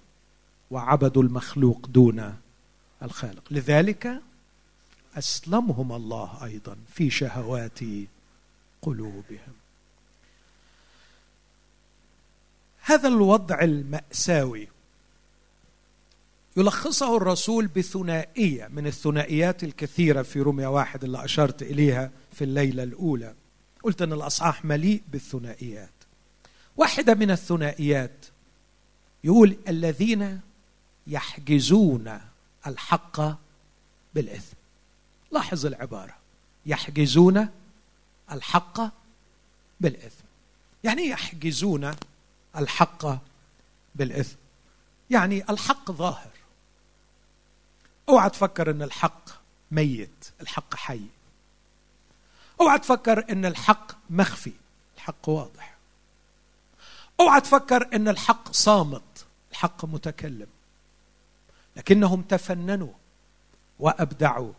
[0.71, 2.37] وعبدوا المخلوق دون
[3.03, 3.43] الخالق.
[3.51, 4.21] لذلك
[5.17, 7.81] أسلمهم الله أيضا في شهوات
[8.83, 9.55] قلوبهم.
[12.83, 14.69] هذا الوضع المأساوي
[16.57, 23.35] يلخصه الرسول بثنائية من الثنائيات الكثيرة في رمية واحد اللي أشرت إليها في الليلة الأولى.
[23.83, 25.91] قلت إن الأصحاح مليء بالثنائيات.
[26.77, 28.27] واحدة من الثنائيات
[29.25, 30.41] يقول الذين
[31.07, 32.21] يحجزون
[32.67, 33.21] الحق
[34.15, 34.57] بالإثم.
[35.33, 36.17] لاحظ العبارة.
[36.67, 37.49] يحجزون
[38.33, 38.81] الحق
[39.81, 40.25] بالإثم.
[40.85, 41.95] يعني يحجزون
[42.57, 43.07] الحق
[43.95, 44.37] بالإثم.
[45.11, 46.40] يعني الحق ظاهر.
[48.11, 49.31] اوعى تفكر إن الحق
[49.71, 51.01] ميت الحق حي.
[52.61, 54.53] اوعى تفكر إن الحق مخفي
[54.97, 55.77] الحق واضح.
[57.21, 60.47] اوعى تفكر إن الحق صامت الحق متكلم.
[61.77, 62.93] لكنهم تفننوا
[63.79, 64.53] وأبدعوا.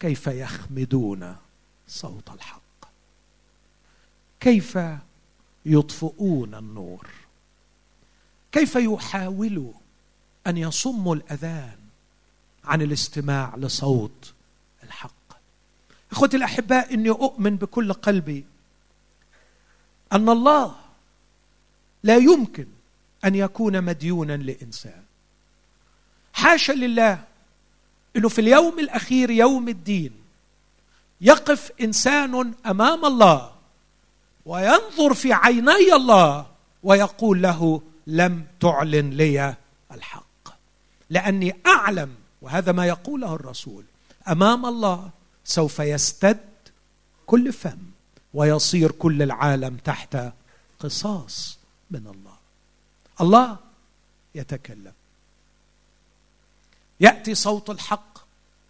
[0.00, 1.36] كيف يخمدون
[1.88, 2.60] صوت الحق؟
[4.40, 4.78] كيف
[5.66, 7.10] يطفئون النور؟
[8.52, 9.72] كيف يحاولوا
[10.46, 11.83] أن يصموا الأذان؟
[12.64, 14.32] عن الاستماع لصوت
[14.82, 15.10] الحق.
[16.12, 18.44] إخوتي الاحباء إني أؤمن بكل قلبي
[20.12, 20.74] أن الله
[22.02, 22.66] لا يمكن
[23.24, 25.02] أن يكون مديونا لإنسان.
[26.32, 27.24] حاشا لله
[28.16, 30.12] إنه في اليوم الأخير يوم الدين
[31.20, 33.54] يقف إنسان أمام الله
[34.46, 36.46] وينظر في عيني الله
[36.82, 39.56] ويقول له لم تعلن لي
[39.92, 40.24] الحق
[41.10, 42.14] لأني أعلم
[42.44, 43.84] وهذا ما يقوله الرسول.
[44.28, 45.10] أمام الله
[45.44, 46.40] سوف يستد
[47.26, 47.78] كل فم
[48.34, 50.16] ويصير كل العالم تحت
[50.80, 51.58] قصاص
[51.90, 52.36] من الله.
[53.20, 53.58] الله
[54.34, 54.92] يتكلم.
[57.00, 58.18] يأتي صوت الحق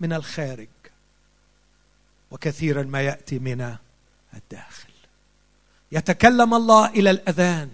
[0.01, 0.69] من الخارج
[2.31, 3.77] وكثيرا ما يأتي من
[4.35, 4.91] الداخل.
[5.93, 7.71] يتكلم الله إلى الأذان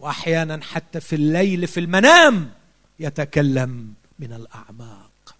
[0.00, 2.52] واحيانا حتى في الليل في المنام
[3.00, 5.34] يتكلم من الأعماق.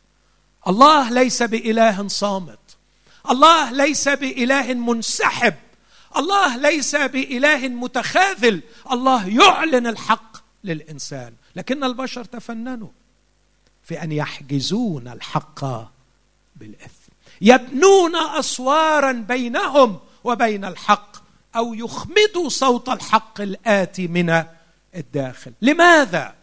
[0.68, 2.58] الله ليس بإله صامت.
[3.30, 5.54] الله ليس بإله منسحب.
[6.16, 8.62] الله ليس بإله متخاذل.
[8.92, 11.32] الله يعلن الحق للإنسان.
[11.56, 12.88] لكن البشر تفننوا
[13.84, 15.64] في أن يحجزون الحق
[16.56, 17.12] بالإثم.
[17.40, 21.16] يبنون أسوارا بينهم وبين الحق
[21.56, 24.44] أو يخمدوا صوت الحق الآتي من
[24.94, 25.52] الداخل.
[25.62, 26.34] لماذا؟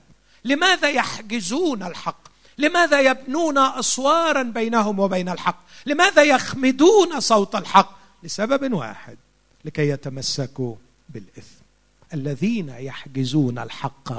[0.46, 2.23] لماذا يحجزون الحق؟
[2.58, 9.18] لماذا يبنون أسوارا بينهم وبين الحق؟ لماذا يخمدون صوت الحق؟ لسبب واحد
[9.66, 10.76] لكي يتمسكوا
[11.10, 11.64] بالإثم.
[12.14, 14.14] الذين يحجزون الحق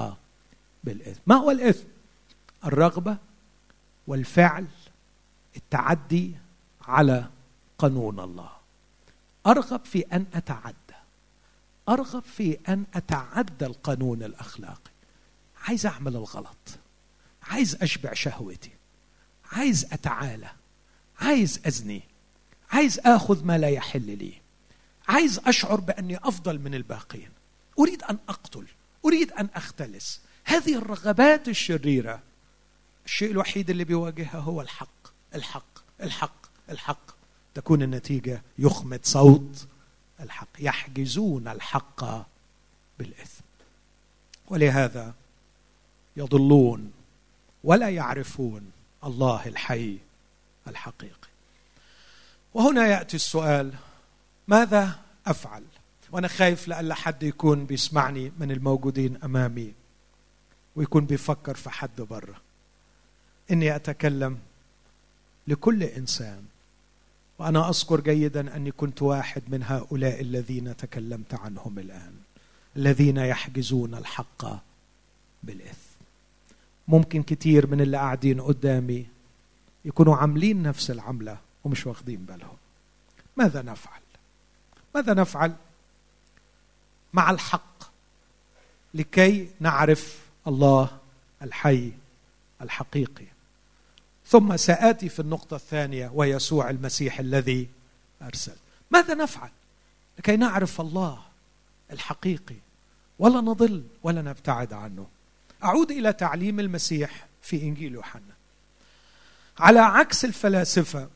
[0.85, 1.21] بالإثم.
[1.27, 1.85] ما هو الإثم؟
[2.65, 3.17] الرغبة
[4.07, 4.67] والفعل
[5.57, 6.33] التعدي
[6.89, 7.25] على
[7.79, 8.51] قانون الله.
[9.47, 10.75] أرغب في أن أتعدى.
[11.89, 14.91] أرغب في أن أتعدى القانون الأخلاقي.
[15.69, 16.79] عايز أعمل الغلط.
[17.45, 18.71] عايز أشبع شهوتي
[19.53, 20.51] عايز أتعالى
[21.21, 22.03] عايز أزني
[22.71, 24.45] عايز آخذ ما لا يحل لي
[25.09, 27.29] عايز أشعر بأني أفضل من الباقين.
[27.79, 28.67] أريد أن أقتل
[29.05, 30.21] أريد أن أختلس.
[30.45, 32.23] هذه الرغبات الشريرة.
[33.07, 37.11] الشيء الوحيد اللي بيواجهها هو الحق الحق الحق الحق.
[37.55, 39.67] تكون النتيجة يخمد صوت
[40.21, 42.05] الحق يحجزون الحق
[42.99, 43.45] بالإثم.
[44.47, 45.15] ولهذا
[46.17, 46.93] يضلون
[47.65, 48.71] ولا يعرفون
[49.05, 49.99] الله الحي
[50.69, 51.29] الحقيقي.
[52.55, 53.75] وهنا يأتي السؤال
[54.49, 55.63] ماذا أفعل؟
[56.13, 59.75] وأنا خايف لألا حد يكون بيسمعني من الموجودين أمامي
[60.77, 62.41] ويكون بيفكر في حد بره
[63.51, 64.39] إني أتكلم
[65.47, 66.45] لكل إنسان
[67.39, 72.15] وأنا أذكر جيدا أني كنت واحد من هؤلاء الذين تكلمت عنهم الآن
[72.77, 74.45] الذين يحجزون الحق
[75.43, 75.84] بالإثم.
[76.89, 79.07] ممكن كتير من اللي قاعدين قدامي
[79.85, 82.57] يكونوا عاملين نفس العملة ومش واخدين بالهم.
[83.37, 84.01] ماذا نفعل؟
[84.95, 85.55] ماذا نفعل؟
[87.13, 87.85] مع الحق
[88.95, 90.99] لكي نعرف الله
[91.43, 91.93] الحي
[92.63, 93.27] الحقيقي.
[94.27, 97.69] ثم سآتي في النقطة الثانية ويسوع المسيح الذي
[98.23, 98.57] أرسل.
[98.91, 99.51] ماذا نفعل؟
[100.19, 101.23] لكي نعرف الله
[101.91, 102.57] الحقيقي.
[103.19, 105.07] ولا نضل ولا نبتعد عنه.
[105.65, 108.35] أعود إلى تعليم المسيح في إنجيل يوحنا.
[109.59, 111.09] على عكس الفلاسفة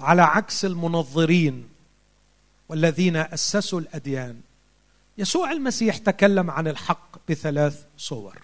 [0.00, 1.68] وعلى عكس المنظرين
[2.68, 4.40] والذين أسسوا الأديان
[5.18, 8.38] يسوع المسيح تكلم عن الحق بثلاث صور.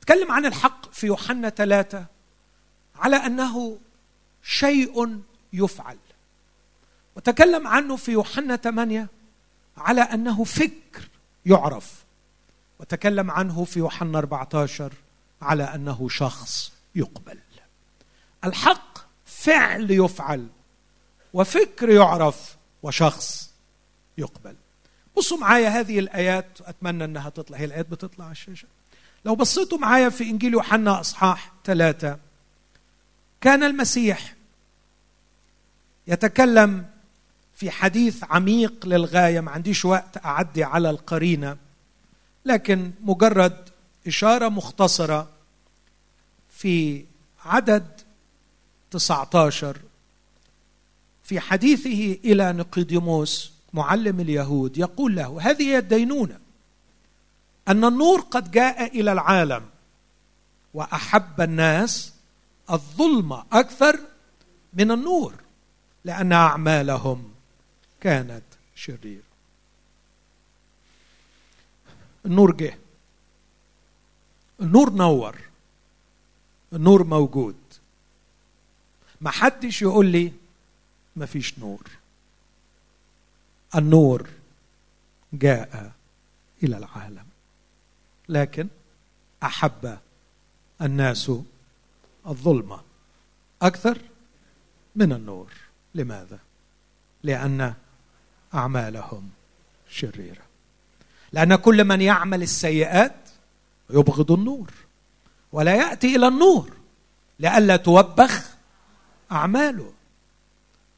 [0.00, 2.06] تكلم عن الحق في يوحنا ثلاثة
[2.96, 3.78] على أنه
[4.42, 5.20] شيء
[5.52, 5.98] يفعل.
[7.16, 9.08] وتكلم عنه في يوحنا ثمانية
[9.76, 11.08] على أنه فكر
[11.46, 12.05] يعرف.
[12.80, 14.92] وتكلم عنه في يوحنا 14
[15.42, 17.38] على أنه شخص يقبل.
[18.44, 20.46] الحق فعل يفعل
[21.32, 23.50] وفكر يعرف وشخص
[24.18, 24.56] يقبل.
[25.16, 27.58] بصوا معايا هذه الآيات أتمنى أنها تطلع.
[27.58, 28.68] هي الآيات بتطلع على الشاشة
[29.24, 32.18] لو بصيتوا معايا في إنجيل يوحنا أصحاح ثلاثة
[33.40, 34.34] كان المسيح
[36.06, 36.86] يتكلم
[37.54, 39.40] في حديث عميق للغاية.
[39.40, 41.56] ما عنديش وقت أعدي على القرينة.
[42.46, 43.68] لكن مجرد
[44.06, 45.28] إشارة مختصرة
[46.50, 47.04] في
[47.44, 47.86] عدد
[48.90, 49.76] 19
[51.24, 56.38] في حديثه إلى نقيديموس معلم اليهود يقول له هذه هي الدينونة
[57.68, 59.64] أن النور قد جاء إلى العالم
[60.74, 62.12] وأحب الناس
[62.70, 64.00] الظلم أكثر
[64.72, 65.34] من النور
[66.04, 67.30] لأن أعمالهم
[68.00, 69.25] كانت شريرة.
[72.26, 72.78] النور جه.
[74.60, 75.38] النور نور.
[76.72, 77.56] النور موجود.
[79.20, 80.32] ما حدش يقول لي
[81.16, 81.90] ما فيش نور.
[83.74, 84.30] النور
[85.32, 85.92] جاء
[86.62, 87.26] إلى العالم.
[88.28, 88.68] لكن
[89.42, 89.98] أحب
[90.82, 91.32] الناس
[92.26, 92.80] الظلمة
[93.62, 93.98] أكثر
[94.96, 95.52] من النور.
[95.94, 96.38] لماذا؟
[97.22, 97.74] لأن
[98.54, 99.30] أعمالهم
[99.88, 100.45] شريرة.
[101.32, 103.16] لأن كل من يعمل السيئات
[103.90, 104.70] يبغض النور
[105.52, 106.70] ولا يأتي إلى النور
[107.38, 108.56] لئلا توبخ
[109.32, 109.92] أعماله.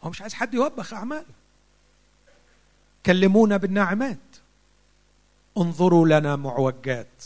[0.02, 1.38] هو مش عايز حد يوبخ أعماله.
[3.06, 4.18] كلمونا بالناعمات.
[5.58, 7.24] انظروا لنا معوجات.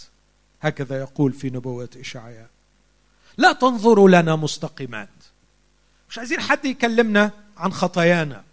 [0.63, 2.49] هكذا يقول في نبوة إشعياء.
[3.37, 5.09] لا تنظروا لنا مستقيمات.
[6.09, 8.45] مش عايزين حد يكلمنا عن خطايانا.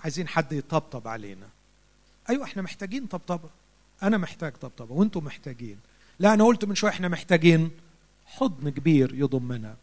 [0.00, 1.48] عايزين حد يطبطب علينا.
[2.30, 3.48] أيوه إحنا محتاجين طبطبة.
[4.02, 5.78] أنا محتاج طبطبة وأنتم محتاجين.
[6.18, 7.70] لا أنا قلت من شوية إحنا محتاجين
[8.26, 9.76] حضن كبير يضمنا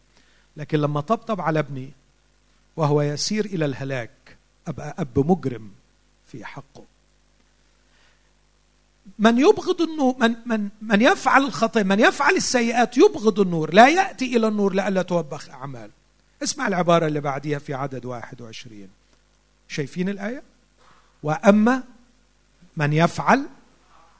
[0.56, 1.90] لكن لما طبطب على ابني
[2.76, 4.36] وهو يسير إلى الهلاك
[4.66, 5.70] أبقى أب مجرم
[6.26, 6.84] في حقه.
[9.18, 13.74] من يبغض النور من من من يفعل الخطيه من يفعل السيئات يبغض النور.
[13.74, 15.90] لا يأتي إلى النور لئلا توبخ أعمال.
[16.42, 18.88] اسمع العبارة اللي بعديها في عدد 21
[19.68, 20.42] شايفين الآية؟
[21.22, 21.82] وأما
[22.76, 23.48] من يفعل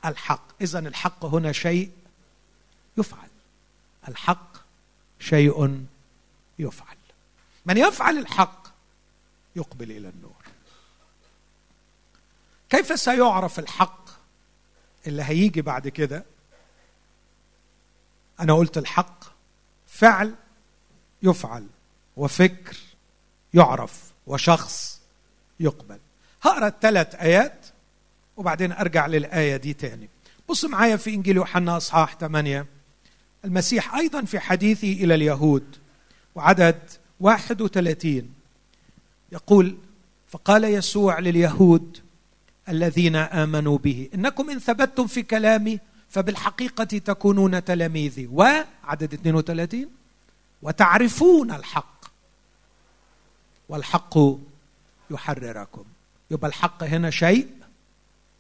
[0.05, 0.43] الحق.
[0.61, 1.93] اذا الحق هنا شيء
[2.97, 3.29] يفعل.
[4.09, 4.57] الحق
[5.19, 5.87] شيء
[6.59, 6.97] يفعل.
[7.67, 8.69] من يفعل الحق
[9.57, 10.41] يقبل إلى النور.
[12.71, 14.11] كيف سيعرف الحق
[15.07, 16.25] اللي هيجي بعد كده؟
[18.41, 19.25] أنا قلت الحق
[19.87, 20.35] فعل
[21.23, 21.67] يفعل
[22.17, 22.77] وفكر
[23.55, 25.01] يعرف وشخص
[25.61, 25.99] يقبل.
[26.43, 27.60] هقرأ الثلاث آيات
[28.41, 30.09] وبعدين أرجع للآية دي تاني.
[30.49, 32.67] بص معايا في إنجيل يوحنا إصحاح 8
[33.45, 35.77] المسيح أيضا في حديثه إلى اليهود
[36.35, 36.79] وعدد
[37.21, 38.35] 31
[39.33, 39.77] يقول
[40.29, 41.99] فقال يسوع لليهود
[42.69, 45.79] الذين آمنوا به إنكم إن ثبتتم في كلامي
[46.09, 48.27] فبالحقيقة تكونون تلاميذي.
[48.27, 49.87] وعدد 32
[50.63, 52.05] وتعرفون الحق
[53.69, 54.19] والحق
[55.11, 55.85] يحرركم.
[56.31, 57.60] يبقى الحق هنا شيء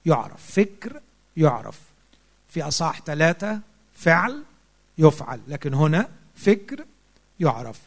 [0.07, 1.01] يعرف فكر
[1.37, 1.81] يعرف.
[2.49, 3.61] في أصح ثلاثة
[3.95, 4.43] فعل
[4.99, 6.85] يفعل لكن هنا فكر
[7.41, 7.81] يعرف.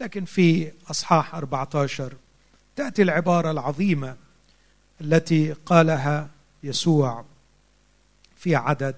[0.00, 2.14] لكن في أصحاح 14
[2.76, 4.16] تأتي العبارة العظيمة
[5.00, 6.28] التي قالها
[6.62, 7.24] يسوع
[8.36, 8.96] في عدد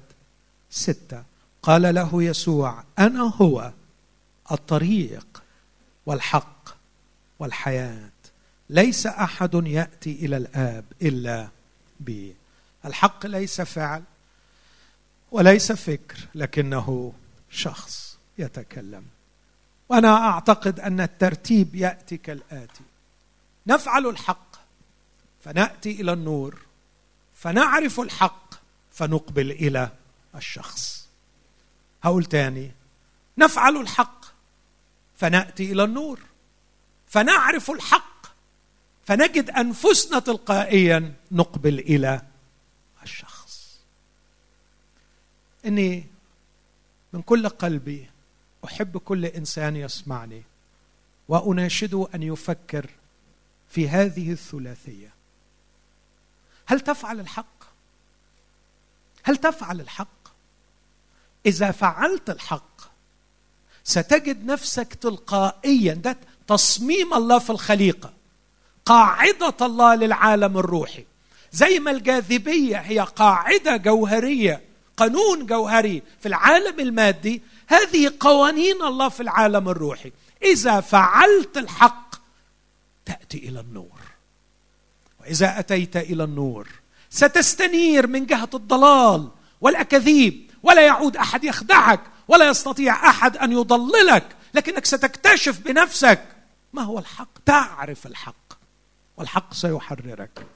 [0.70, 1.22] ستة.
[1.62, 3.72] قال له يسوع أنا هو
[4.52, 5.42] الطريق
[6.06, 6.68] والحق
[7.38, 8.10] والحياة
[8.70, 11.48] ليس أحد يأتي إلى الآب إلا
[12.00, 12.34] بي.
[12.84, 14.02] الحق ليس فعل
[15.30, 17.12] وليس فكر لكنه
[17.50, 19.04] شخص يتكلم.
[19.88, 22.84] وأنا أعتقد أن الترتيب يأتي كالآتي.
[23.66, 24.56] نفعل الحق
[25.44, 26.58] فنأتي إلى النور
[27.34, 28.54] فنعرف الحق
[28.92, 29.90] فنقبل إلى
[30.34, 31.08] الشخص.
[32.02, 32.70] هقول تاني
[33.38, 34.24] نفعل الحق
[35.16, 36.20] فنأتي إلى النور
[37.08, 38.26] فنعرف الحق
[39.06, 42.22] فنجد أنفسنا تلقائيا نقبل إلى
[43.02, 43.78] الشخص
[45.66, 46.06] إني
[47.12, 48.10] من كل قلبي
[48.64, 50.42] أحب كل إنسان يسمعني
[51.28, 52.86] واناشده أن يفكر
[53.70, 55.08] في هذه الثلاثية.
[56.66, 57.64] هل تفعل الحق؟
[59.22, 60.08] هل تفعل الحق؟
[61.46, 62.80] إذا فعلت الحق
[63.84, 68.12] ستجد نفسك تلقائيا ده تصميم الله في الخليقة
[68.84, 71.04] قاعدة الله للعالم الروحي.
[71.52, 74.62] زي ما الجاذبية هي قاعدة جوهرية
[75.02, 80.12] قانون جوهري في العالم المادي هذه قوانين الله في العالم الروحي.
[80.42, 82.14] إذا فعلت الحق
[83.06, 84.00] تأتي إلى النور.
[85.20, 86.68] وإذا أتيت إلى النور
[87.10, 89.28] ستستنير من جهة الضلال
[89.60, 90.50] والأكاذيب.
[90.62, 94.26] ولا يعود أحد يخدعك ولا يستطيع أحد أن يضللك.
[94.54, 96.24] لكنك ستكتشف بنفسك
[96.72, 97.38] ما هو الحق.
[97.46, 98.52] تعرف الحق
[99.16, 100.46] والحق سيحررك.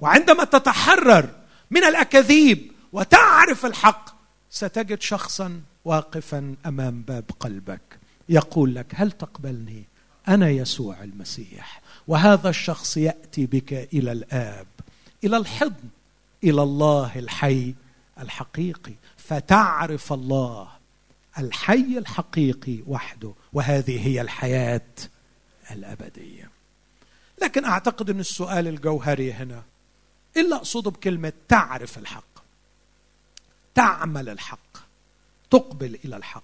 [0.00, 1.28] وعندما تتحرر
[1.70, 4.10] من الأكاذيب وتعرف الحق
[4.50, 7.98] ستجد شخصا واقفا أمام باب قلبك.
[8.28, 9.84] يقول لك هل تقبلني؟
[10.28, 11.82] أنا يسوع المسيح.
[12.08, 14.66] وهذا الشخص يأتي بك إلى الآب
[15.24, 15.88] إلى الحضن
[16.44, 17.74] إلى الله الحي
[18.20, 18.94] الحقيقي.
[19.16, 20.68] فتعرف الله
[21.38, 23.32] الحي الحقيقي وحده.
[23.52, 24.90] وهذه هي الحياة
[25.70, 26.50] الأبدية.
[27.42, 29.62] لكن أعتقد إن السؤال الجوهري هنا
[30.36, 32.33] إلا أقصده بكلمة تعرف الحق.
[33.74, 34.58] تعمل الحق
[35.50, 36.42] تقبل إلى الحق.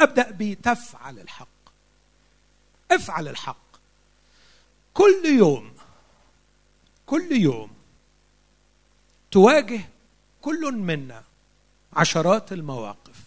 [0.00, 1.48] أبدأ بتفعل الحق.
[2.90, 3.56] افعل الحق.
[4.94, 5.74] كل يوم
[7.06, 7.70] كل يوم
[9.30, 9.80] تواجه
[10.42, 11.24] كل منا
[11.92, 13.20] عشرات المواقف.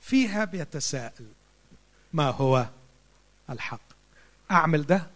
[0.00, 1.26] فيها بيتساءل
[2.12, 2.66] ما هو
[3.50, 3.80] الحق؟
[4.50, 5.06] أعمل ده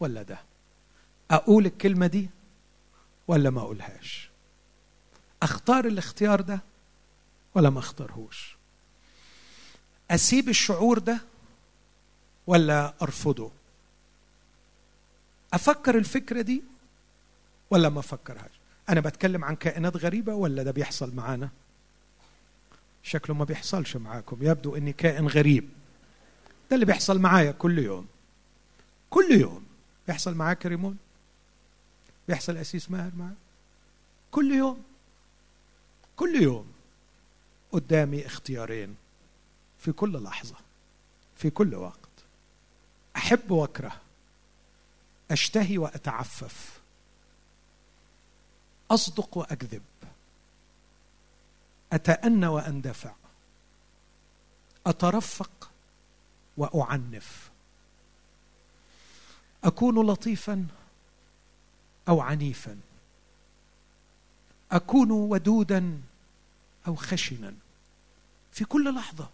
[0.00, 0.40] ولا ده؟
[1.30, 2.30] أقول الكلمة دي
[3.28, 4.27] ولا ما أقولهاش؟
[5.42, 6.60] أختار الاختيار ده
[7.54, 8.56] ولا ما أختارهوش؟
[10.10, 11.20] أسيب الشعور ده
[12.46, 13.50] ولا أرفضه؟
[15.54, 16.62] أفكر الفكرة دي
[17.70, 18.50] ولا ما أفكرهاش؟
[18.88, 21.48] أنا بتكلم عن كائنات غريبة ولا ده بيحصل معانا؟
[23.02, 24.38] شكله ما بيحصلش معاكم.
[24.40, 25.68] يبدو إني كائن غريب.
[26.70, 28.06] ده اللي بيحصل معايا كل يوم.
[29.10, 29.64] كل يوم.
[30.06, 30.96] بيحصل معاك ريمون؟
[32.28, 33.34] بيحصل أسيس ماهر معاك؟
[34.30, 34.82] كل يوم.
[36.18, 36.72] كل يوم
[37.72, 38.96] قدامي اختيارين
[39.78, 40.56] في كل لحظة
[41.36, 41.98] في كل وقت.
[43.16, 44.00] أحب وأكره
[45.30, 46.80] أشتهي وأتعفف
[48.90, 49.82] أصدق وأكذب
[51.92, 53.14] أتأنى وأندفع
[54.86, 55.70] أترفق
[56.56, 57.50] وأعنف.
[59.64, 60.66] أكون لطيفا
[62.08, 62.78] أو عنيفا.
[64.72, 66.00] أكون ودودا
[66.86, 67.54] أو خشنا.
[68.52, 69.28] في كل لحظة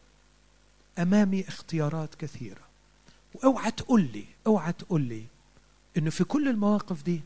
[0.99, 2.63] أمامي اختيارات كثيرة.
[3.35, 5.25] واوعى تقول لي اوعى تقول لي
[5.97, 7.21] إنه في كل المواقف دي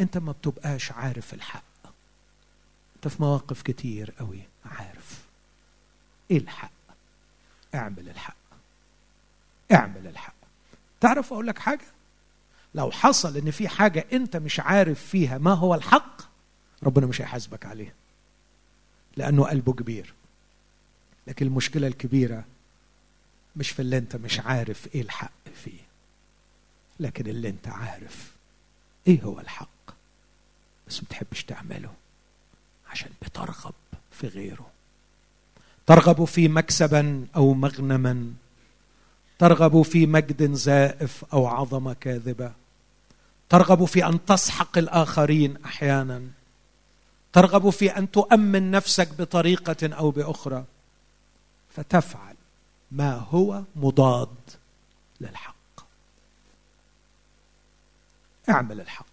[0.00, 1.62] أنت ما بتبقاش عارف الحق.
[2.96, 5.24] أنت في مواقف كتير قوي عارف.
[6.30, 6.70] إيه الحق؟
[7.74, 8.36] اعمل الحق.
[9.72, 10.34] اعمل الحق.
[11.00, 11.84] تعرف أقول لك حاجة؟
[12.74, 16.20] لو حصل إن في حاجة أنت مش عارف فيها ما هو الحق
[16.82, 17.92] ربنا مش هيحاسبك عليها
[19.16, 20.14] لأنه قلبه كبير.
[21.26, 22.44] لكن المشكلة الكبيرة
[23.56, 25.30] مش في اللي انت مش عارف إيه الحق
[25.64, 25.80] فيه
[27.00, 28.32] لكن اللي انت عارف
[29.06, 29.68] إيه هو الحق.
[30.88, 31.92] بس ما بتحبش تعمله
[32.90, 33.74] عشان بترغب
[34.12, 34.70] في غيره.
[35.86, 38.32] ترغب في مكسبا أو مغنما.
[39.38, 42.52] ترغب في مجد زائف أو عظمة كاذبة.
[43.48, 46.22] ترغب في أن تسحق الآخرين أحيانا.
[47.36, 50.64] ترغب في أن تؤمن نفسك بطريقة أو بأخرى.
[51.76, 52.34] فتفعل
[52.90, 54.36] ما هو مضاد
[55.20, 55.54] للحق.
[58.48, 59.06] اعمل الحق.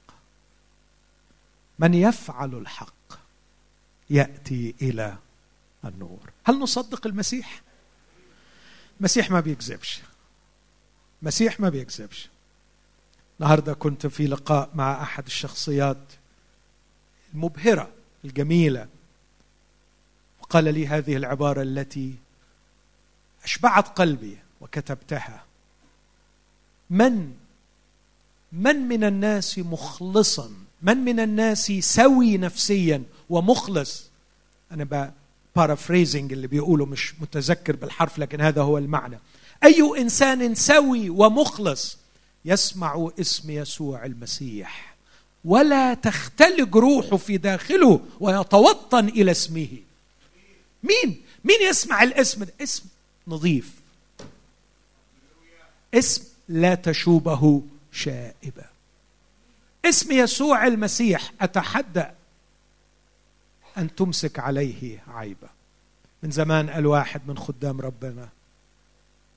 [1.79, 3.13] من يفعل الحق
[4.09, 5.17] يأتي إلى
[5.85, 6.29] النور.
[6.43, 7.61] هل نصدق المسيح؟
[8.99, 10.01] المسيح ما بيكذبش.
[11.21, 12.29] المسيح ما بيكذبش.
[13.39, 16.03] النهارده كنت في لقاء مع أحد الشخصيات
[17.33, 18.02] المبهرة.
[18.25, 18.87] الجميلة.
[20.41, 22.15] وقال لي هذه العبارة التي
[23.43, 25.43] أشبعت قلبي وكتبتها.
[26.89, 27.33] من
[28.51, 30.51] من من الناس مخلصا؟
[30.81, 34.09] من من الناس سوي نفسيا ومخلص؟
[34.71, 35.11] أنا
[35.55, 39.19] paraphrasing اللي بيقوله مش متذكر بالحرف لكن هذا هو المعنى.
[39.63, 41.97] أي إنسان سوي ومخلص؟
[42.45, 44.92] يسمع اسم يسوع المسيح.
[45.45, 49.77] ولا تختلج روحه في داخله ويتوطن إلى اسمه.
[50.83, 52.83] مين؟ مين يسمع الاسم ده؟ اسم
[53.27, 53.71] نظيف.
[55.93, 58.63] اسم لا تشوبه شائبه
[59.85, 62.05] اسم يسوع المسيح أتحدى
[63.77, 65.49] أن تمسك عليه عيبه
[66.23, 68.29] من زمان قال واحد من خدام ربنا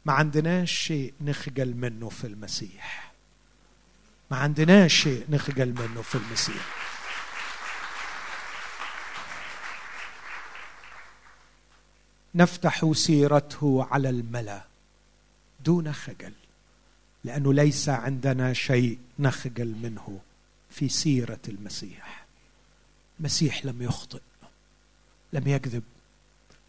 [0.05, 3.06] ما عندناش شيء نخجل منه في المسيح.
[4.31, 6.87] ما عندناش شيء نخجل منه في المسيح.
[12.35, 14.65] نفتح سيرته على الملا
[15.65, 16.33] دون خجل
[17.25, 20.21] لأنه ليس عندنا شيء نخجل منه
[20.71, 22.27] في سيرة المسيح.
[23.21, 24.21] مسيح لم يخطئ
[25.33, 25.83] لم يكذب.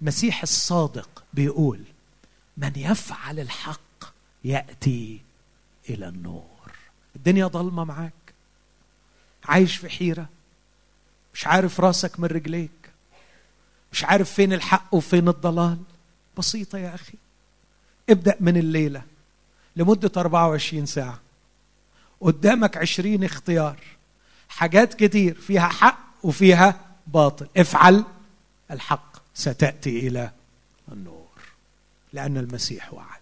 [0.01, 1.83] مسيح الصادق بيقول
[2.57, 5.21] من يفعل الحق يأتي
[5.89, 6.56] إلى النور.
[7.17, 8.13] الدنيا ضلمة معاك.
[9.45, 10.29] عايش في حيرة.
[11.33, 12.71] مش عارف راسك من رجليك.
[13.91, 15.77] مش عارف فين الحق وفين الضلال.
[16.37, 17.13] بسيطة يا أخي.
[18.09, 19.01] ابدأ من الليلة
[19.75, 21.19] لمدة 24 ساعة.
[22.21, 23.79] قدامك 20 اختيار.
[24.49, 25.35] حاجات كتير.
[25.35, 27.47] فيها حق وفيها باطل.
[27.57, 28.03] افعل
[28.71, 29.17] الحق.
[29.33, 30.31] ستأتي إلى
[30.91, 31.27] النور.
[32.13, 33.17] لأن المسيح وعد.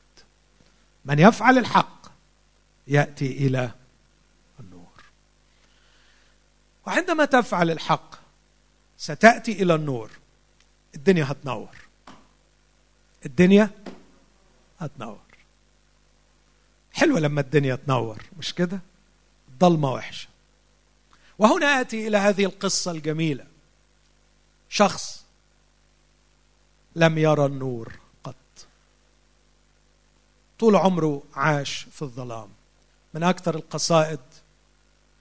[1.05, 2.05] من يفعل الحق
[2.87, 3.71] يأتي إلى
[4.59, 5.03] النور
[6.85, 8.15] وعندما تفعل الحق
[8.97, 10.11] ستأتي إلى النور.
[10.95, 11.77] الدنيا هتنور.
[13.25, 13.69] الدنيا
[14.79, 15.19] هتنور.
[16.93, 18.79] حلوة لما الدنيا تنور مش كده؟
[19.59, 20.27] ضلمة وحشة.
[21.39, 23.45] وهنا آتي إلى هذه القصة الجميلة.
[24.69, 25.25] شخص
[26.95, 28.35] لم يرى النور قط.
[30.59, 32.49] طول عمره عاش في الظلام.
[33.13, 34.19] من أكثر القصائد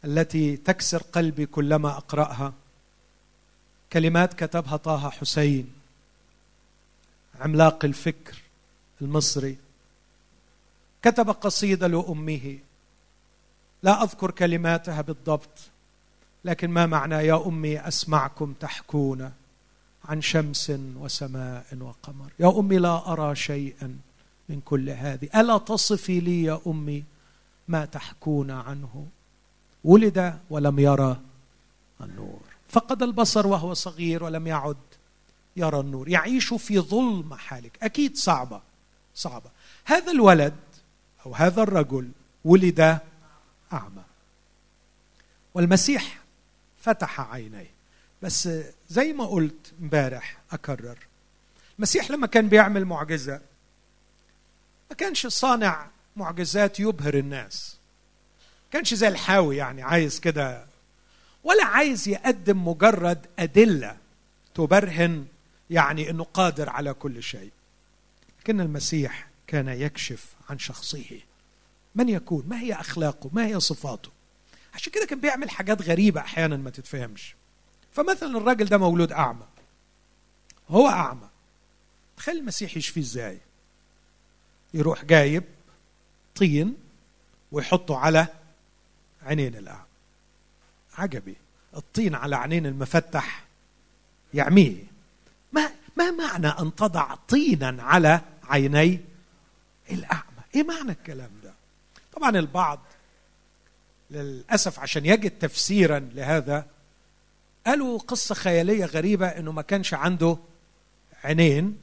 [0.05, 2.53] التي تكسر قلبي كلما أقرأها.
[3.93, 5.73] كلمات كتبها طه حسين.
[7.41, 8.43] عملاق الفكر
[9.01, 9.57] المصري.
[11.03, 12.59] كتب قصيده لأمه.
[13.83, 15.59] لا أذكر كلماتها بالضبط
[16.45, 19.33] لكن ما معنى يا أمي أسمعكم تحكون
[20.05, 22.31] عن شمس وسماء وقمر.
[22.39, 23.99] يا أمي لا أرى شيئا
[24.49, 25.29] من كل هذه.
[25.35, 27.05] ألا تصفي لي يا أمي
[27.69, 29.07] ما تحكون عنه؟
[29.85, 31.21] ولد ولم يرى
[32.01, 32.41] النور.
[32.69, 34.77] فقد البصر وهو صغير ولم يعد
[35.57, 36.09] يرى النور.
[36.09, 37.79] يعيش في ظلم حالك.
[37.83, 38.63] أكيد صعبة
[39.15, 39.51] صعبة.
[39.85, 40.57] هذا الولد
[41.27, 42.11] أو هذا الرجل
[42.45, 42.99] ولد
[43.73, 44.05] أعمى.
[45.55, 46.21] والمسيح
[46.81, 47.71] فتح عينيه.
[48.23, 48.49] بس
[48.89, 50.99] زي ما قلت امبارح أكرر.
[51.79, 53.41] المسيح لما كان بيعمل معجزة
[54.91, 57.77] ما كانش صانع معجزات يبهر الناس.
[58.75, 60.67] كانش زي الحاوي يعني عايز كده
[61.45, 63.97] ولا عايز يقدم مجرد أدلة
[64.55, 65.27] تبرهن
[65.71, 67.51] يعني إنه قادر على كل شيء.
[68.41, 71.21] لكن المسيح كان يكشف عن شخصه
[71.95, 74.11] من يكون ما هي أخلاقه ما هي صفاته.
[74.75, 77.35] عشان كده كان بيعمل حاجات غريبة أحيانا ما تتفهمش.
[77.93, 79.47] فمثلا الراجل ده مولود أعمى.
[80.69, 81.29] هو أعمى.
[82.17, 83.39] تخيل المسيح يشفيه إزاي؟
[84.75, 85.45] يروح جايب
[86.35, 86.77] طين
[87.53, 88.27] ويحطه على
[89.25, 89.85] عينين الاعمى
[90.99, 91.37] عجبي.
[91.77, 93.45] الطين على عينين المفتح.
[94.35, 94.85] يعميه.
[95.53, 99.01] ما ما معنى أن تضع طينا على عيني
[99.91, 101.53] الأعمى؟ إيه معنى الكلام ده؟
[102.13, 102.81] طبعا البعض
[104.11, 106.67] للأسف عشان يجد تفسيرا لهذا
[107.67, 110.37] قالوا قصة خيالية غريبة إنه ما كانش عنده
[111.25, 111.79] عينين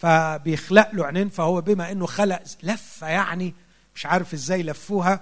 [0.00, 3.54] فبيخلق له عينين فهو بما إنه خلق لفة يعني
[3.94, 5.20] مش عارف إزاي لفوها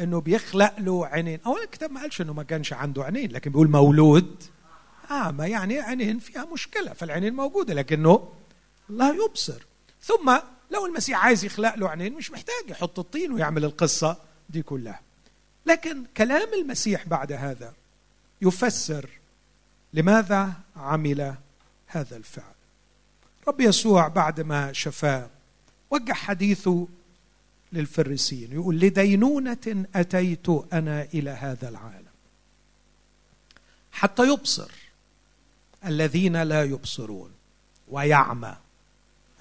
[0.00, 3.70] إنه بيخلق له عينين اولا الكتاب ما قالش إنه ما كانش عنده عينين لكن بيقول
[3.70, 4.42] مولود.
[5.10, 8.32] اعمى يعني عينين فيها مشكلة فالعينين موجودة لكنه
[8.88, 9.62] لا يبصر.
[10.02, 10.38] ثم
[10.70, 14.16] لو المسيح عايز يخلق له عينين مش محتاج يحط الطين ويعمل القصة
[14.50, 15.00] دي كلها.
[15.66, 17.74] لكن كلام المسيح بعد هذا
[18.42, 19.08] يفسر
[19.92, 21.34] لماذا عمل
[21.86, 22.54] هذا الفعل.
[23.48, 25.30] رب يسوع بعد ما شفاه
[25.90, 26.88] وجه حديثه
[27.72, 28.52] للفريسيين.
[28.52, 32.06] يقول لدينونة أتيت أنا إلى هذا العالم.
[33.92, 34.70] حتى يبصر
[35.84, 37.32] الذين لا يبصرون
[37.88, 38.56] ويعمى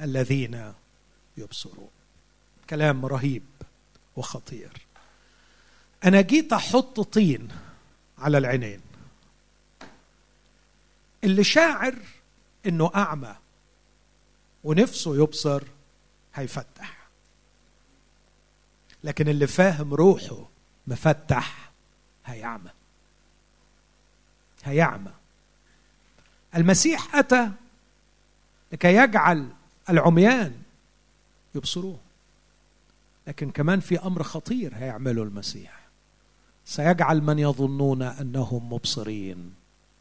[0.02, 0.74] الذين
[1.38, 1.90] يبصرون.
[2.70, 3.44] كلام رهيب
[4.16, 4.72] وخطير.
[6.06, 7.48] أنا جيت أحط طين
[8.18, 8.82] على العينين.
[11.24, 11.96] اللي شاعر
[12.66, 13.36] إنه أعمى
[14.64, 15.64] ونفسه يبصر
[16.36, 17.05] هيفتح.
[19.06, 20.50] لكن اللي فاهم روحه
[20.88, 21.72] مفتح
[22.26, 22.70] هيعمى.
[24.64, 25.12] هيعمى.
[26.56, 27.52] المسيح أتى
[28.72, 29.50] لكي يجعل
[29.90, 30.62] العميان
[31.56, 32.00] يبصروه.
[33.28, 35.80] لكن كمان في أمر خطير هيعمله المسيح.
[36.66, 39.54] سيجعل من يظنون أنهم مبصرين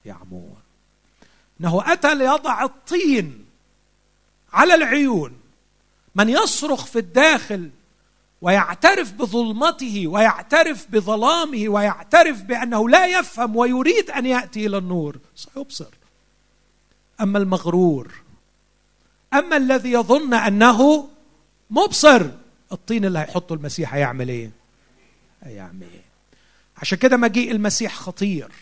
[0.05, 0.57] يعمون.
[1.61, 3.45] إنه أتى ليضع الطين
[4.53, 5.41] على العيون.
[6.15, 7.71] من يصرخ في الداخل
[8.45, 15.19] ويعترف بظلمته ويعترف بظلامه ويعترف بأنه لا يفهم ويريد أن يأتي إلى النور.
[15.37, 15.91] سيبصر.
[17.21, 18.15] أما المغرور
[19.35, 21.09] أما الذي يظن أنه
[21.71, 22.27] مبصر
[22.73, 24.51] الطين اللي هيحطه المسيح هيعمل إيه؟
[25.43, 26.05] هيعمل إيه؟
[26.77, 28.53] عشان كده مجيء المسيح خطير.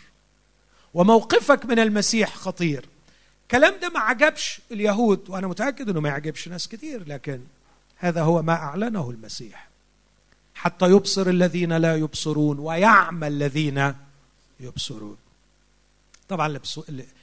[0.95, 2.85] وموقفك من المسيح خطير.
[3.43, 7.41] الكلام ده ما عجبش اليهود وأنا متأكد إنه ما يعجبش ناس كتير لكن
[7.97, 9.72] هذا هو ما أعلنه المسيح.
[10.63, 13.95] حتى يبصر الذين لا يبصرون ويعمى الذين
[14.61, 15.17] يبصرون.
[16.29, 16.61] طبعا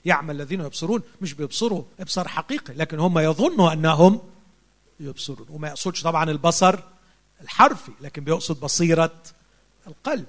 [0.06, 4.22] يعمى الذين يبصرون مش بيبصروا إبصار حقيقي لكن هم يظنوا أنهم
[5.00, 5.48] يبصرون.
[5.50, 6.80] وما يقصدش طبعا البصر
[7.42, 9.14] الحرفي لكن بيقصد بصيرة
[9.88, 10.26] القلب.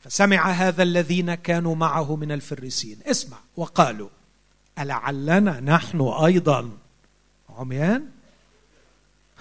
[0.00, 2.98] فسمع هذا الذين كانوا معه من الفريسين.
[3.06, 4.08] اسمع وقالوا
[4.78, 6.70] ألعلنا نحن أيضا
[7.48, 8.08] عميان؟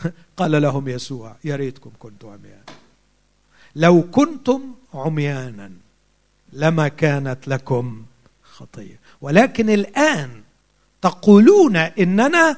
[0.38, 2.64] قال لهم يسوع يا ريتكم كنتم عميان.
[3.76, 5.72] لو كنتم عميانا
[6.54, 8.06] لما كانت لكم
[8.44, 9.00] خطية.
[9.22, 10.44] ولكن الآن
[11.02, 12.58] تقولون إننا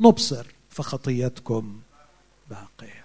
[0.00, 1.80] نبصر فخطيتكم
[2.50, 3.04] باقية.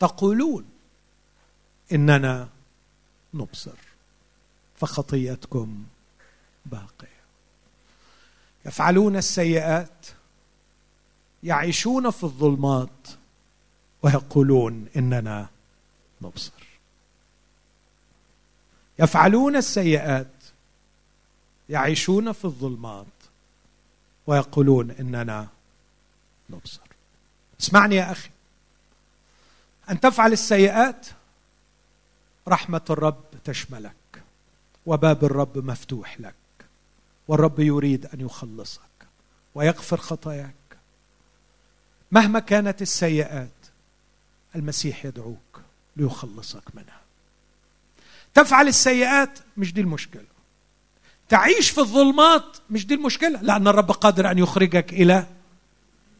[0.00, 0.64] تقولون
[1.92, 2.48] إننا
[3.34, 3.76] نبصر
[4.76, 5.84] فخطيتكم
[6.66, 7.16] باقية.
[8.66, 10.06] يفعلون السيئات
[11.42, 13.08] يعيشون في الظلمات
[14.06, 15.48] ويقولون إننا
[16.22, 16.52] نبصر
[18.98, 20.32] يفعلون السيئات
[21.68, 23.06] يعيشون في الظلمات
[24.26, 25.48] ويقولون إننا
[26.50, 26.80] نبصر
[27.60, 28.30] اسمعني يا أخي.
[29.90, 31.06] أن تفعل السيئات
[32.48, 34.22] رحمة الرب تشملك
[34.86, 36.34] وباب الرب مفتوح لك
[37.28, 38.80] والرب يريد أن يخلصك
[39.54, 40.54] ويغفر خطاياك.
[42.12, 43.50] مهما كانت السيئات
[44.56, 45.60] المسيح يدعوك
[45.96, 47.00] ليخلصك منها.
[48.34, 50.24] تفعل السيئات مش دي المشكلة.
[51.28, 55.26] تعيش في الظلمات مش دي المشكلة لأن الرب قادر أن يخرجك إلى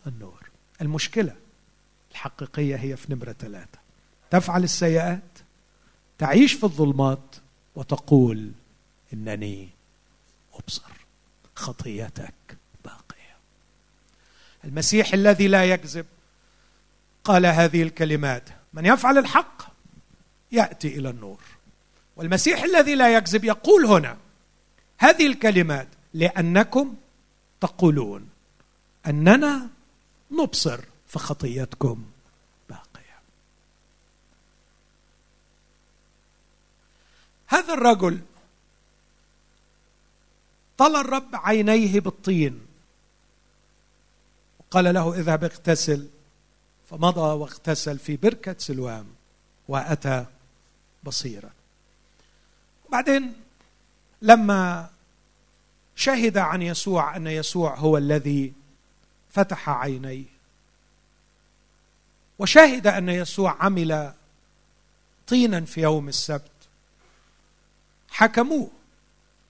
[0.06, 0.50] النور.
[0.80, 1.36] المشكلة
[2.10, 3.78] الحقيقية هي في نمرة ثلاثة.
[4.30, 5.22] تفعل السيئات
[6.18, 7.36] تعيش في الظلمات
[7.74, 8.52] وتقول
[9.12, 9.68] إنني
[10.54, 10.90] أبصر
[11.54, 12.34] خطيتك
[12.84, 13.36] باقية.
[14.64, 16.06] المسيح الذي لا يكذب
[17.26, 18.48] قال هذه الكلمات.
[18.72, 19.62] من يفعل الحق
[20.52, 21.40] يأتي إلى النور.
[22.16, 24.16] والمسيح الذي لا يكذب يقول هنا
[24.98, 26.94] هذه الكلمات لأنكم
[27.60, 28.28] تقولون
[29.06, 29.68] أننا
[30.30, 32.04] نبصر فخطيتكم
[32.68, 33.18] باقية.
[37.46, 38.20] هذا الرجل
[40.78, 42.66] طلى الرب عينيه بالطين.
[44.58, 46.08] وقال له اذهب اغتسل.
[46.90, 49.06] فمضى واغتسل في بركة سلوام
[49.68, 50.26] وأتى
[51.04, 51.50] بصيرا.
[52.92, 53.34] بعدين
[54.22, 54.90] لما
[55.96, 58.52] شهد عن يسوع أن يسوع هو الذي
[59.30, 60.24] فتح عينيه
[62.38, 64.12] وشهد أن يسوع عمل
[65.26, 66.50] طينا في يوم السبت
[68.10, 68.70] حكموه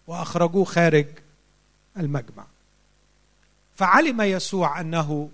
[0.07, 1.07] وأخرجوه خارج
[1.97, 2.47] المجمع.
[3.77, 5.31] فعلم يسوع أنه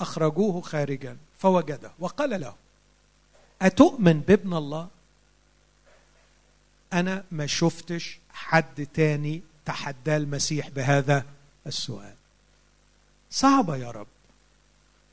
[0.00, 1.16] أخرجوه خارجا.
[1.40, 1.90] فوجده.
[1.98, 2.54] وقال له
[3.62, 4.88] أتؤمن بابن الله؟
[6.92, 11.24] أنا ما شفتش حد تاني تحدى المسيح بهذا
[11.66, 12.14] السؤال.
[13.30, 14.06] صعبه يا رب.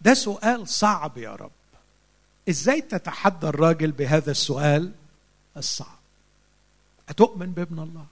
[0.02, 1.52] ده سؤال صعب يا رب.
[2.50, 4.92] إزاي تتحدى الراجل بهذا السؤال
[5.58, 5.98] الصعب؟
[7.10, 8.06] أتؤمن بابن الله؟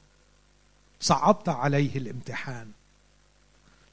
[0.99, 2.72] صعبت عليه الامتحان.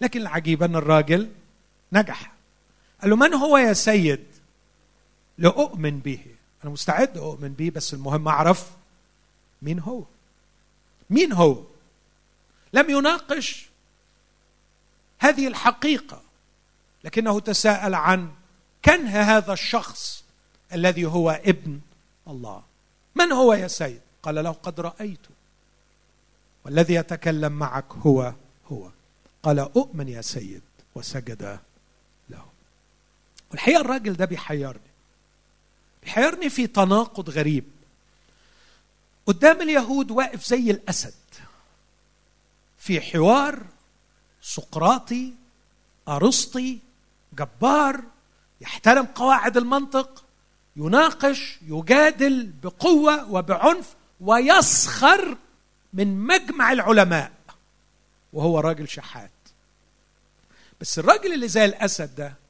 [0.00, 1.30] لكن العجيب أن الراجل
[1.92, 2.32] نجح.
[3.02, 4.26] قال له من هو يا سيد؟
[5.38, 6.26] لاؤمن به.
[6.64, 8.70] أنا مستعد أؤمن به بس المهم أعرف
[9.62, 10.04] مين هو.
[11.10, 11.62] مين هو؟
[12.72, 13.68] لم يناقش
[15.18, 16.22] هذه الحقيقة
[17.04, 18.30] لكنه تساءل عن
[18.84, 20.24] كنه هذا الشخص
[20.72, 21.80] الذي هو ابن
[22.28, 22.62] الله.
[23.14, 25.30] من هو يا سيد؟ قال له قد رايته
[26.64, 28.34] والذي يتكلم معك هو
[28.72, 28.90] هو.
[29.42, 30.62] قال أؤمن يا سيد.
[30.94, 31.58] وسجد
[33.52, 34.80] والحقيقة الراجل ده بيحيرني.
[36.02, 37.64] بيحيرني في تناقض غريب.
[39.26, 41.14] قدام اليهود واقف زي الأسد.
[42.78, 43.62] في حوار
[44.42, 45.34] سقراطي
[46.08, 46.78] أرسطي
[47.32, 48.02] جبار
[48.60, 50.24] يحترم قواعد المنطق
[50.76, 55.36] يناقش يجادل بقوة وبعنف ويسخر
[55.92, 57.32] من مجمع العلماء.
[58.32, 59.30] وهو راجل شحات.
[60.80, 62.41] بس الراجل اللي زي الأسد ده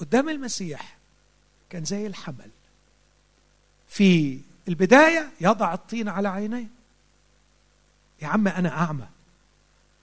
[0.00, 0.96] قدام المسيح
[1.70, 2.50] كان زي الحمل
[3.88, 6.66] في البداية يضع الطين على عينيه.
[8.22, 9.08] يا عم أنا أعمى.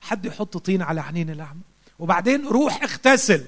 [0.01, 1.61] حد يحط طين على عينين الأعمى؟
[1.99, 3.45] وبعدين روح اغتسل.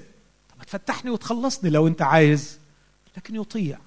[0.50, 2.58] طب تفتحني وتخلصني لو أنت عايز.
[3.16, 3.78] لكن يطيع.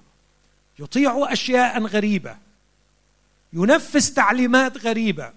[0.80, 2.38] يطيع أشياء غريبة.
[3.53, 5.34] ينفذ تعليمات غريبة.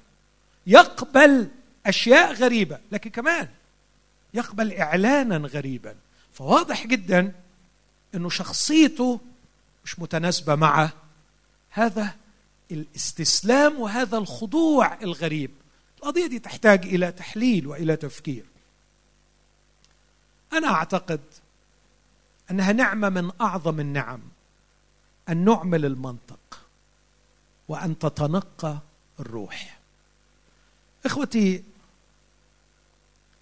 [0.67, 1.49] يقبل
[1.87, 2.79] أشياء غريبة.
[2.93, 3.49] لكن كمان
[4.35, 5.95] يقبل إعلانا غريبا.
[6.37, 7.33] فواضح جدا
[8.15, 9.21] إنه شخصيته
[9.85, 10.91] مش متناسبة مع
[11.71, 12.15] هذا
[12.71, 15.51] الاستسلام وهذا الخضوع الغريب.
[15.99, 18.45] القضية دي تحتاج إلى تحليل وإلى تفكير.
[20.53, 21.21] أنا أعتقد
[22.51, 24.21] أنها نعمة من أعظم النعم
[25.29, 26.61] أن نعمل المنطق
[27.69, 28.79] وأن تتنقى
[29.21, 29.79] الروح.
[31.07, 31.65] إخوتي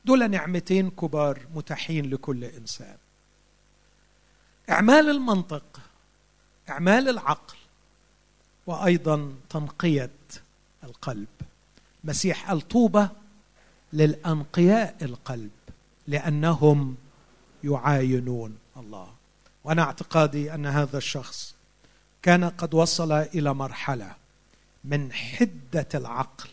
[0.05, 2.96] دول نعمتين كبار متاحين لكل إنسان.
[4.70, 5.80] إعمال المنطق
[6.68, 7.57] إعمال العقل
[8.66, 10.11] وأيضا تنقية
[10.84, 11.28] القلب.
[12.05, 13.09] مسيح قال طوبى
[13.92, 15.50] للأنقياء القلب
[16.07, 16.96] لأنهم
[17.64, 19.09] يعاينون الله.
[19.64, 21.55] وأنا اعتقادي أن هذا الشخص
[22.22, 24.14] كان قد وصل إلى مرحلة
[24.84, 26.48] من حدة العقل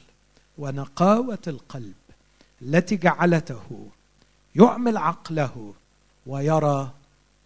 [0.58, 1.94] ونقاوة القلب
[2.62, 3.88] التي جعلته
[4.56, 5.74] يعمل عقله
[6.26, 6.92] ويرى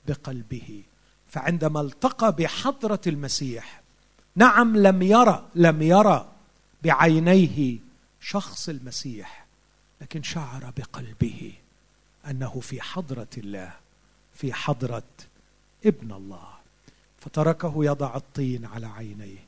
[0.07, 0.83] بقلبه.
[1.29, 3.81] فعندما التقى بحضرة المسيح
[4.35, 6.27] نعم لم يرى لم يرى
[6.83, 7.77] بعينيه
[8.21, 9.45] شخص المسيح
[10.01, 11.53] لكن شعر بقلبه
[12.29, 13.73] أنه في حضرة الله
[14.33, 15.03] في حضرة
[15.85, 16.55] ابن الله.
[17.19, 19.45] فتركه يضع الطين على عينيه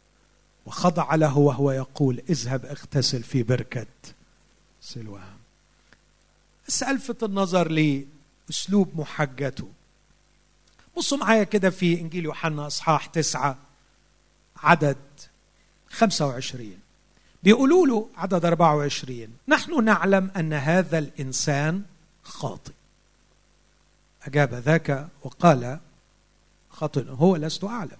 [0.66, 3.86] وخضع له وهو يقول اذهب اغتسل في بركة
[4.82, 5.37] سلوام
[6.68, 9.70] بس الفت النظر لاسلوب محجته
[10.98, 13.58] بصوا معايا كده في إنجيل يوحنا إصحاح تسعة
[14.58, 14.98] عدد
[15.90, 16.80] 25
[17.44, 21.84] بيقولوا له عدد 24 نحن نعلم أن هذا الإنسان
[22.24, 22.74] خاطئ.
[24.24, 25.80] أجاب ذاك وقال
[26.70, 27.98] خطئ هو لست أعلم.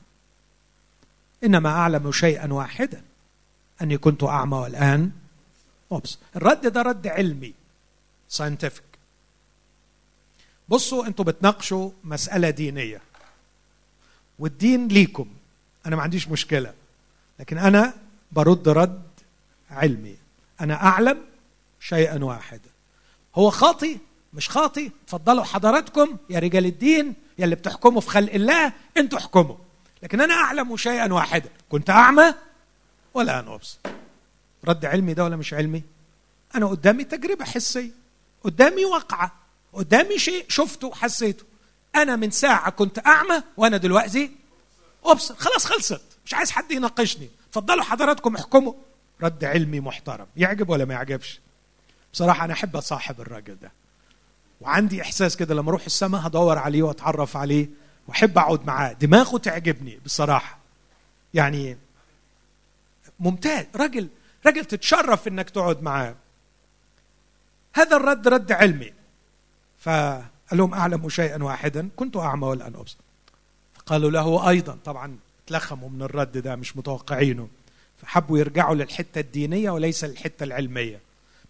[1.44, 3.02] إنما أعلم شيئا واحدا
[3.82, 5.12] أني كنت أعمى والآن
[5.92, 7.54] أبصر الرد ده رد علمي.
[8.30, 8.84] ساينتفك
[10.70, 13.02] بصوا أنتوا بتناقشوا مسألة دينية.
[14.40, 15.28] والدين ليكم.
[15.86, 16.74] أنا ما عنديش مشكلة.
[17.40, 17.94] لكن أنا
[18.32, 19.04] برد رد
[19.72, 20.18] علمي.
[20.62, 21.26] أنا أعلم
[21.80, 22.70] شيئا واحدا
[23.36, 23.98] هو خاطي
[24.34, 29.56] مش خاطي تفضلوا حضراتكم يا رجال الدين يا اللي بتحكموا في خلق الله أنتوا احكموا.
[30.04, 32.34] لكن أنا أعلم شيئا واحدا كنت أعمى
[33.14, 33.78] ولا أنا أبصر.
[34.66, 35.84] رد علمي ده ولا مش علمي؟
[36.56, 38.07] أنا قدامي تجربة حسية.
[38.44, 39.32] قدامي واقعة
[39.74, 41.44] قدامي شيء شفته حسيته.
[41.96, 44.32] أنا من ساعة كنت أعمى وأنا دلوقتي
[45.06, 45.36] أبصر.
[45.36, 46.02] خلاص خلصت.
[46.26, 47.30] مش عايز حد يناقشني.
[47.50, 48.74] اتفضلوا حضراتكم احكموا.
[49.22, 50.28] رد علمي محترم.
[50.38, 51.40] يعجب ولا ما يعجبش؟
[52.14, 53.72] بصراحة أنا أحب أصاحب الراجل ده.
[54.62, 57.70] وعندي إحساس كده لما أروح السماء هدور عليه وأتعرف عليه
[58.08, 58.94] وأحب أقعد معاه.
[58.94, 60.58] دماغه تعجبني بصراحة.
[61.34, 61.78] يعني
[63.20, 63.66] ممتاز.
[63.76, 64.08] راجل
[64.46, 66.16] راجل تتشرف إنك تقعد معاه.
[67.78, 68.92] هذا الرد رد علمي.
[69.80, 72.98] فقال لهم أعلم شيئا واحدا كنت اعمى والان أبصر.
[73.76, 75.18] فقالوا له أيضا طبعا
[75.48, 77.48] تلخموا من الرد ده مش متوقعينه.
[78.02, 81.00] فحبوا يرجعوا للحتة الدينية وليس للحتة العلمية.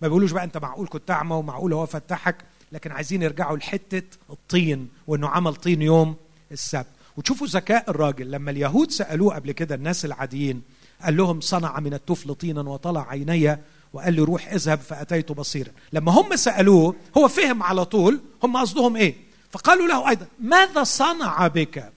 [0.02, 2.36] ما بيقولوش بقى أنت معقول كنت اعمى ومعقول هو فتحك
[2.72, 6.16] لكن عايزين يرجعوا لحتة الطين وإنه عمل طين يوم
[6.52, 6.88] السبت.
[7.18, 10.62] وتشوفوا ذكاء الراجل لما اليهود سألوه قبل كده الناس العاديين
[11.02, 13.58] قال لهم صنع من الطفل طينا وطلع عيني
[13.94, 15.72] وقال لي روح اذهب فأتيت بصيرا.
[15.94, 19.16] لما هم سألوه هو فهم على طول هم قصدهم إيه؟
[19.52, 21.92] فقالوا له أيضا ماذا صنع بك؟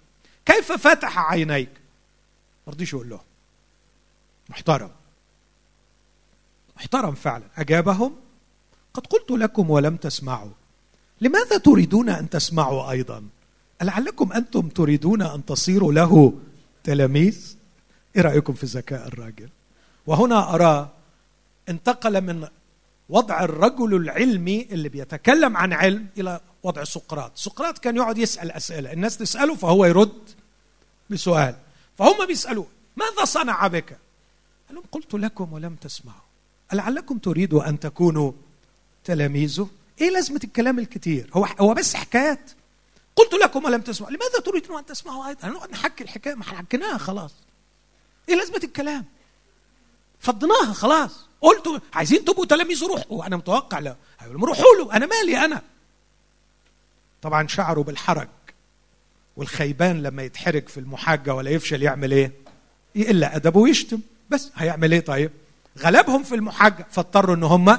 [0.47, 1.71] كيف فتح عينيك؟
[2.67, 3.21] ما رضيش يقول لهم
[4.49, 4.91] محترم.
[6.77, 7.45] محترم فعلا.
[7.57, 8.15] أجابهم؟
[8.95, 10.51] قد قلت لكم ولم تسمعوا.
[11.21, 13.25] لماذا تريدون أن تسمعوا أيضا؟
[13.83, 16.33] لعلكم أنتم تريدون أن تصيروا له
[16.85, 17.57] تلاميذ؟
[18.17, 19.49] إيه رأيكم في ذكاء الراجل؟
[20.07, 20.89] وهنا اراه
[21.71, 22.49] انتقل من
[23.09, 27.33] وضع الرجل العلمي اللي بيتكلم عن علم إلى وضع سقراط.
[27.35, 28.93] سقراط كان يقعد يسأل أسئلة.
[28.93, 30.31] الناس تسأله فهو يرد
[31.11, 31.55] بسؤال.
[31.99, 32.67] فهم بيسألوه
[32.97, 33.99] ماذا صنع بك؟
[34.69, 36.21] قال لهم قلت لكم ولم تسمعوا.
[36.73, 38.33] لعلكم تريدوا أن تكونوا
[39.05, 39.69] تلاميذه؟
[40.01, 42.51] إيه لازمة الكلام الكتير؟ هو هو بس حكايات.
[43.17, 44.13] قلت لكم ولم تسمعوا.
[44.13, 47.33] لماذا تريدون أن تسمعوا أيضا؟ هنقعد نحكي الحكاية ما حكيناها خلاص.
[48.29, 49.05] إيه لازمة الكلام؟
[50.21, 51.30] فضناها خلاص.
[51.41, 53.97] قلتوا عايزين تبقوا تلاميذ روحوا وأنا متوقع لا.
[54.21, 55.63] هيقول روحوا له أنا مالي أنا.
[57.23, 58.29] طبعا شعروا بالحرج
[59.37, 62.33] والخيبان لما يتحرج في المحاجة ولا يفشل يعمل إيه؟
[62.95, 64.01] يقل أدبه ويشتم.
[64.31, 65.31] بس هيعمل إيه طيب؟
[65.79, 66.87] غلبهم في المحاجة.
[66.91, 67.79] فاضطروا إن هم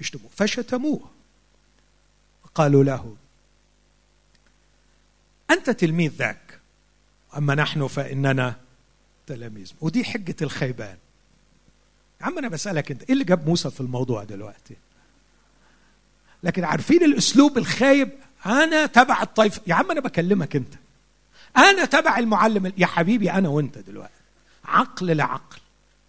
[0.00, 0.30] يشتموه.
[0.36, 1.10] فشتموه.
[2.54, 3.16] قالوا له
[5.50, 6.60] أنت تلميذ ذاك.
[7.36, 8.54] أما نحن فإننا
[9.26, 9.72] تلاميذ.
[9.80, 10.96] ودي حجة الخيبان.
[12.20, 14.76] يا عم أنا بسألك أنت إيه اللي جاب موسى في الموضوع دلوقتي؟
[16.42, 18.10] لكن عارفين الأسلوب الخايب؟
[18.46, 20.74] أنا تبع الطائفة يا عم أنا بكلمك أنت.
[21.56, 24.12] أنا تبع المعلم يا حبيبي أنا وأنت دلوقتي.
[24.64, 25.58] عقل لعقل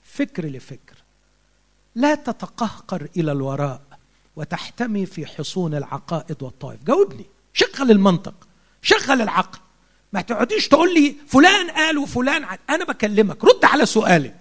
[0.03, 0.95] فكر لفكر.
[1.95, 3.82] لا تتقهقر إلى الوراء
[4.36, 6.84] وتحتمي في حصون العقائد والطائف.
[6.84, 7.26] جاوبني.
[7.53, 8.47] شغل المنطق
[8.82, 9.59] شغل العقل.
[10.14, 12.59] ما تقعديش تقول لي فلان قال وفلان عاد.
[12.70, 13.43] أنا بكلمك.
[13.43, 14.41] رد على سؤالي.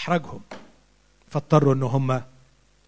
[0.00, 0.40] احرجهم
[1.28, 2.22] فاضطروا ان هم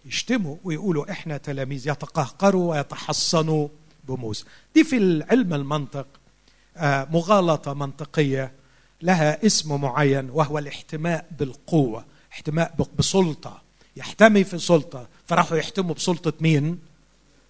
[0.05, 3.67] يشتموا ويقولوا إحنا تلاميذ يتقهقروا ويتحصنوا
[4.03, 4.45] بموسى
[4.75, 6.07] دي في العلم المنطق
[6.77, 8.51] آه، مغالطة منطقية
[9.01, 13.61] لها اسم معين وهو الاحتماء بالقوة احتماء بسلطة.
[13.95, 15.07] يحتمي في سلطة.
[15.27, 16.79] فراحوا يحتموا بسلطة مين؟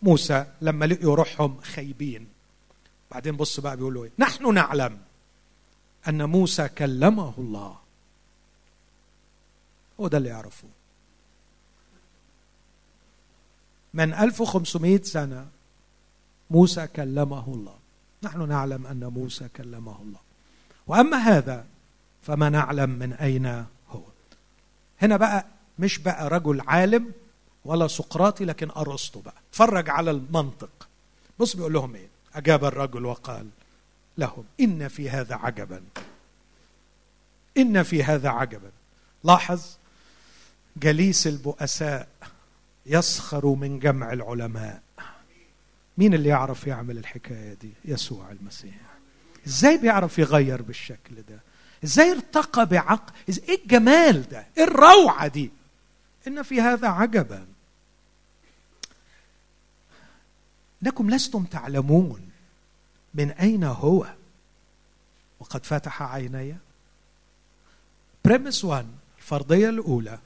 [0.01, 2.27] موسى لما لقيوا روحهم خايبين
[3.11, 4.97] بعدين بص بقى بيقولوا إيه؟ نحن نعلم
[6.07, 7.82] أن موسى كلمه الله.
[9.99, 10.69] هو ده اللي يعرفوه.
[13.93, 15.47] من 1500 سنة
[16.49, 17.75] موسى كلمه الله.
[18.23, 20.19] نحن نعلم أن موسى كلمه الله.
[20.87, 21.65] وأما هذا
[22.23, 23.65] فما نعلم من أين
[25.01, 25.45] هنا بقى
[25.79, 27.11] مش بقى رجل عالم
[27.65, 29.33] ولا سقراطي لكن أرسطو بقى.
[29.49, 30.87] اتفرج على المنطق.
[31.39, 33.49] بص بيقول لهم إيه؟ أجاب الرجل وقال
[34.17, 35.83] لهم إن في هذا عجبا.
[37.57, 38.71] إن في هذا عجبا.
[39.23, 39.77] لاحظ
[40.77, 42.07] جليس البؤساء
[42.85, 44.81] يسخر من جمع العلماء.
[45.97, 48.75] مين اللي يعرف يعمل الحكاية دي؟ يسوع المسيح.
[49.47, 51.39] إزاي بيعرف يغير بالشكل ده؟
[51.83, 53.13] إزاي ارتقى بعقل
[53.49, 55.51] إيه الجمال ده؟ إيه الروعة دي؟
[56.27, 57.47] إن في هذا عجبا.
[60.83, 62.29] إنكم لستم تعلمون
[63.13, 64.07] من أين هو؟
[65.39, 66.57] وقد فتح عيني.
[68.25, 70.19] بريمس 1 الفرضية الأولى.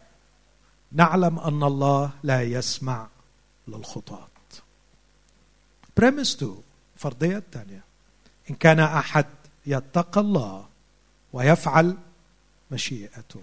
[0.92, 3.08] نعلم أن الله لا يسمع
[3.68, 4.28] للخطاة.
[5.98, 6.56] premise 2
[6.96, 7.84] الفرضيه الثانية
[8.50, 9.26] إن كان أحد
[9.66, 10.66] يتقى الله
[11.34, 11.98] ويفعل
[12.72, 13.42] مشيئته.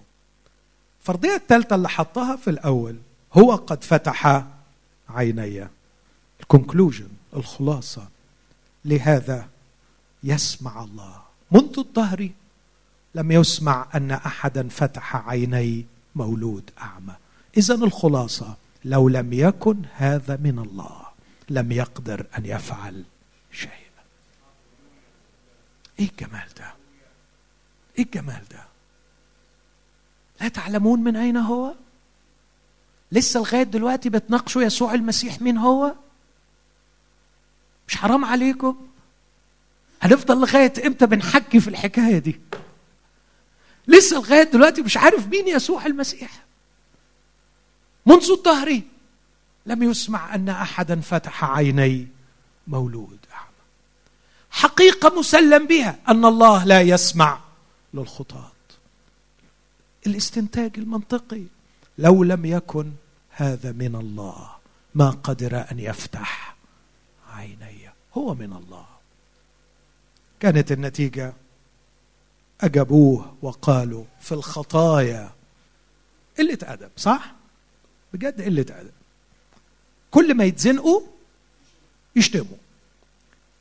[1.01, 2.97] الفرضيه الثالثة اللي حطها في الأول
[3.33, 4.45] هو قد فتح
[5.09, 5.67] عيني.
[6.39, 8.07] ال conclusion الخلاصة.
[8.85, 9.49] لهذا
[10.23, 11.21] يسمع الله.
[11.51, 12.29] منذ الدهر
[13.15, 15.85] لم يسمع أن أحدا فتح عيني
[16.15, 17.13] مولود أعمى.
[17.57, 21.05] اذا الخلاصة لو لم يكن هذا من الله
[21.49, 23.03] لم يقدر أن يفعل
[23.51, 23.69] شيء
[25.99, 26.73] إيه الجمال ده؟
[27.97, 28.63] إيه الجمال ده؟
[30.41, 31.73] لا تعلمون من أين هو؟
[33.11, 35.93] لسه لغاية دلوقتي بتناقشوا يسوع المسيح مين هو؟
[37.87, 38.87] مش حرام عليكم؟
[40.01, 42.39] هنفضل لغاية إمتى بنحكي في الحكاية دي؟
[43.87, 46.44] لسه لغاية دلوقتي مش عارف مين يسوع المسيح.
[48.05, 48.81] منذ الدهر
[49.65, 52.07] لم يسمع أن أحدا فتح عيني
[52.67, 53.45] مولود أعمى.
[54.51, 57.39] حقيقة مسلم بها أن الله لا يسمع
[57.93, 58.51] للخطاة.
[60.07, 61.43] الاستنتاج المنطقي
[61.97, 62.91] لو لم يكن
[63.29, 64.49] هذا من الله
[64.95, 66.55] ما قدر أن يفتح
[67.33, 67.89] عيني.
[68.17, 68.85] هو من الله.
[70.39, 71.33] كانت النتيجة
[72.61, 75.31] أجابوه وقالوا في الخطايا.
[76.37, 77.34] قله ادب صح؟
[78.15, 78.91] بجد قلة أدب.
[80.11, 81.01] كل ما يتزنقوا
[82.15, 82.57] يشتموا.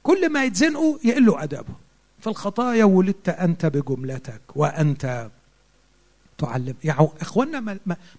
[0.03, 1.77] كل ما يتزنقوا يقلوا أدبهم.
[2.21, 5.31] في الخطايا ولدت أنت بجملتك وأنت
[6.39, 6.75] تعلم.
[6.85, 7.61] يعني اخوانا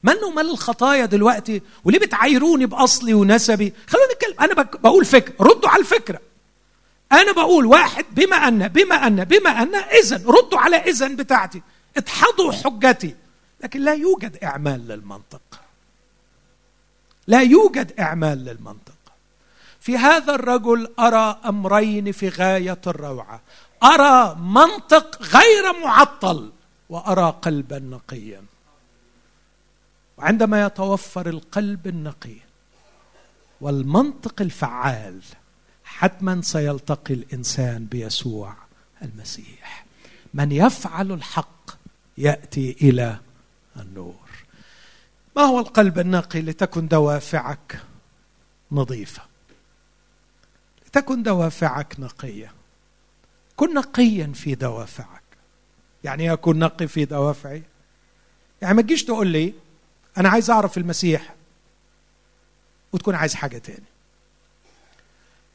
[0.03, 4.39] من ومال الخطايا دلوقتي؟ وليه بتعايروني بأصلي ونسبي؟ خلونا نتكلم.
[4.39, 6.19] أنا بقول فكره ردوا على الفكرة.
[7.11, 11.61] أنا بقول واحد بما ان بما ان بما أن اذا ردوا على اذا بتاعتي.
[11.97, 13.15] اتحضوا حجتي.
[13.63, 15.41] لكن لا يوجد إعمال للمنطق.
[17.28, 18.95] لا يوجد إعمال للمنطق.
[19.80, 23.41] في هذا الرجل أرى أمرين في غاية الروعة.
[23.84, 26.51] أرى منطق غير معطل
[26.89, 28.43] وأرى قلبا نقيا.
[30.17, 32.36] وعندما يتوفر القلب النقي
[33.61, 35.21] والمنطق الفعال
[35.84, 38.55] حتما سيلتقي الإنسان بيسوع
[39.01, 39.86] المسيح.
[40.34, 41.71] من يفعل الحق
[42.17, 43.19] يأتي إلى
[43.80, 44.24] النور.
[45.36, 47.79] ما هو القلب النقي لتكن دوافعك
[48.71, 49.21] نظيفة؟
[50.88, 52.51] لتكن دوافعك نقية.
[53.55, 55.23] كن نقيا في دوافعك.
[56.03, 57.63] يعني اكون نقي في دوافعي.
[58.61, 59.53] يعني ما تجيش تقول لي
[60.17, 61.36] أنا عايز أعرف المسيح
[62.93, 63.86] وتكون عايز حاجة تاني.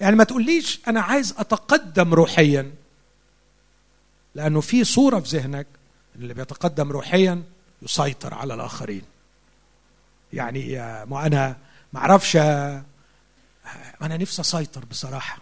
[0.00, 2.72] يعني ما تقوليش أنا عايز أتقدم روحيا
[4.34, 5.66] لأنه في صورة في ذهنك
[6.16, 7.42] اللي بيتقدم روحيا
[7.82, 9.02] يسيطر على الآخرين.
[10.32, 10.76] يعني
[11.06, 11.56] ما أنا
[11.92, 15.38] ما أعرفش أنا نفسي أسيطر بصراحة.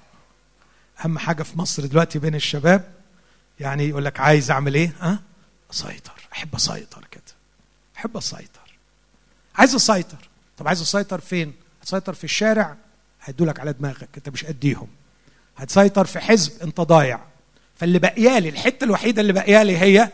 [1.04, 2.92] أهم حاجة في مصر دلوقتي بين الشباب
[3.60, 5.22] يعني يقول لك عايز أعمل إيه؟ ها؟
[5.72, 6.28] أسيطر.
[6.32, 7.22] أحب أسيطر كده.
[7.96, 8.74] أحب أسيطر.
[9.54, 10.28] عايز أسيطر.
[10.56, 12.76] طب عايز أسيطر فين؟ هتسيطر في الشارع؟
[13.22, 14.08] هيدولك على دماغك.
[14.16, 14.88] أنت مش قديهم.
[15.56, 17.20] هتسيطر في حزب أنت ضايع.
[17.76, 20.12] فاللي بقيالي الحتة الوحيدة اللي بقيالي هي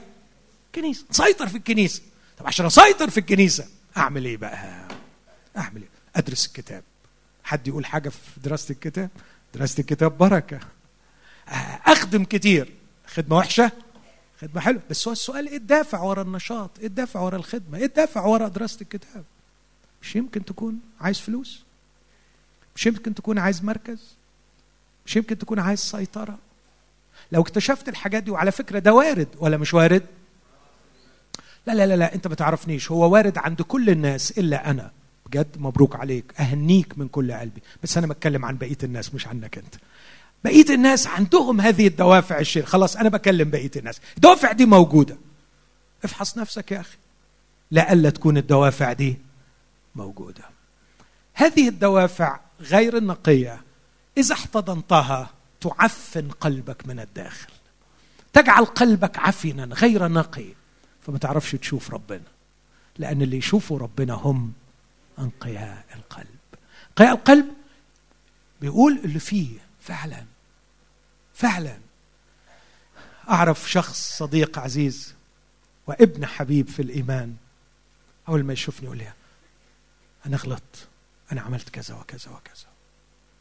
[0.75, 1.05] كنيسة.
[1.11, 2.03] سيطر في الكنيسة.
[2.39, 3.67] طب عشان أسيطر في الكنيسة
[3.97, 4.89] أعمل إيه بقى؟
[5.57, 6.83] أعمل إيه؟ أدرس الكتاب.
[7.45, 9.11] حد يقول حاجة في دراسة الكتاب؟
[9.55, 10.61] دراسة الكتاب بركة.
[11.87, 12.73] أخدم كتير.
[13.07, 13.73] خدمة وحشة؟
[14.41, 14.83] خدمة حلوة.
[14.91, 18.79] بس هو السؤال إيه الدافع ورا النشاط؟ إيه الدافع ورا الخدمة؟ إيه الدافع ورا دراسة
[18.83, 19.25] الكتاب؟
[20.03, 21.63] مش يمكن تكون عايز فلوس؟
[22.77, 24.15] مش يمكن تكون عايز مركز؟
[25.07, 26.39] مش يمكن تكون عايز سيطرة؟
[27.33, 30.07] لو اكتشفت الحاجات دي وعلى فكرة ده وارد ولا مش وارد؟
[31.67, 34.91] لا لا لا لا انت ما تعرفنيش هو وارد عند كل الناس إلا أنا.
[35.27, 36.41] بجد مبروك عليك.
[36.41, 37.63] أهنيك من كل قلبي.
[37.83, 39.75] بس أنا بتكلم عن بقية الناس مش عنك أنت.
[40.45, 44.01] بقية الناس عندهم هذه الدوافع الشيء خلاص أنا بكلم بقية الناس.
[44.17, 45.17] الدوافع دي موجودة.
[46.05, 46.97] افحص نفسك يا أخي.
[47.71, 49.19] لألا تكون الدوافع دي
[49.95, 50.45] موجودة.
[51.35, 53.61] هذه الدوافع غير النقية.
[54.19, 57.53] إذا احتضنتها تعفن قلبك من الداخل.
[58.33, 60.47] تجعل قلبك عفنا غير نقي.
[61.07, 62.25] فما تعرفش تشوف ربنا.
[62.99, 64.53] لأن اللي يشوفوا ربنا هم
[65.19, 66.39] أنقياء القلب.
[66.91, 67.55] أنقياء القلب
[68.61, 70.25] بيقول اللي فيه فعلا.
[71.35, 71.79] فعلا.
[73.31, 75.15] أعرف شخص صديق عزيز
[75.87, 77.37] وابن حبيب في الإيمان.
[78.29, 79.13] أول ما يشوفني يقول لي
[80.27, 80.89] أنا غلطت.
[81.33, 82.67] أنا عملت كذا وكذا وكذا.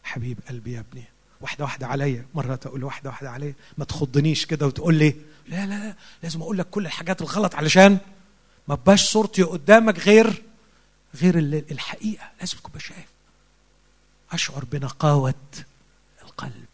[0.03, 1.03] حبيب قلبي يا ابني.
[1.43, 2.25] واحدة واحدة عليا.
[2.33, 3.53] مرات أقول واحدة واحدة عليا.
[3.77, 5.15] ما تخضنيش كده وتقول لي
[5.47, 7.97] لا لا لا لازم أقول لك كل الحاجات الغلط علشان
[8.67, 10.43] ما بقاش صورتي قدامك غير
[11.15, 11.37] غير
[11.71, 12.31] الحقيقة.
[12.39, 13.07] لازم تكون شايف.
[14.31, 15.33] أشعر بنقاوة
[16.21, 16.65] القلب.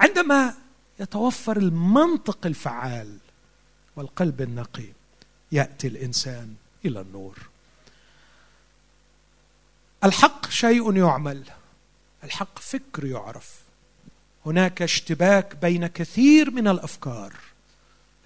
[0.00, 0.54] عندما
[1.00, 3.18] يتوفر المنطق الفعال
[3.96, 4.88] والقلب النقي
[5.52, 7.38] يأتي الإنسان إلى النور.
[10.04, 11.44] الحق شيء يعمل.
[12.24, 13.50] الحق فكر يعرف.
[14.46, 17.32] هناك اشتباك بين كثير من الأفكار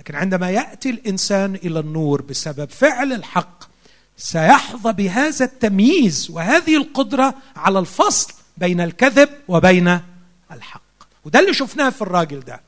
[0.00, 3.64] لكن عندما يأتي الإنسان إلى النور بسبب فعل الحق
[4.16, 10.00] سيحظى بهذا التمييز وهذه القدرة على الفصل بين الكذب وبين
[10.52, 10.82] الحق.
[11.24, 12.60] وده اللي شفناه في الراجل ده.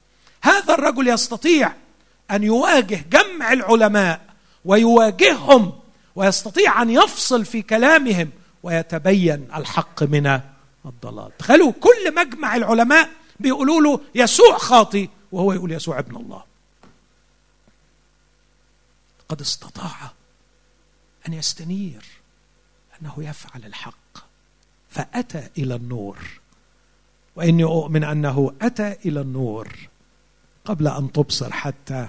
[0.42, 1.72] هذا الرجل يستطيع
[2.30, 4.20] أن يواجه جمع العلماء
[4.64, 5.72] ويواجههم
[6.16, 8.30] ويستطيع أن يفصل في كلامهم
[8.62, 10.40] ويتبين الحق من
[10.86, 11.36] الضلال.
[11.38, 13.10] تخيلوا كل مجمع العلماء
[13.40, 16.44] بيقولوا له يسوع خاطي وهو يقول يسوع ابن الله.
[19.28, 20.12] قد استطاع
[21.28, 22.04] أن يستنير
[23.00, 24.18] أنه يفعل الحق.
[24.90, 26.18] فأتى إلى النور.
[27.36, 29.68] وإني أؤمن أنه أتى إلى النور
[30.64, 32.08] قبل أن تبصر حتى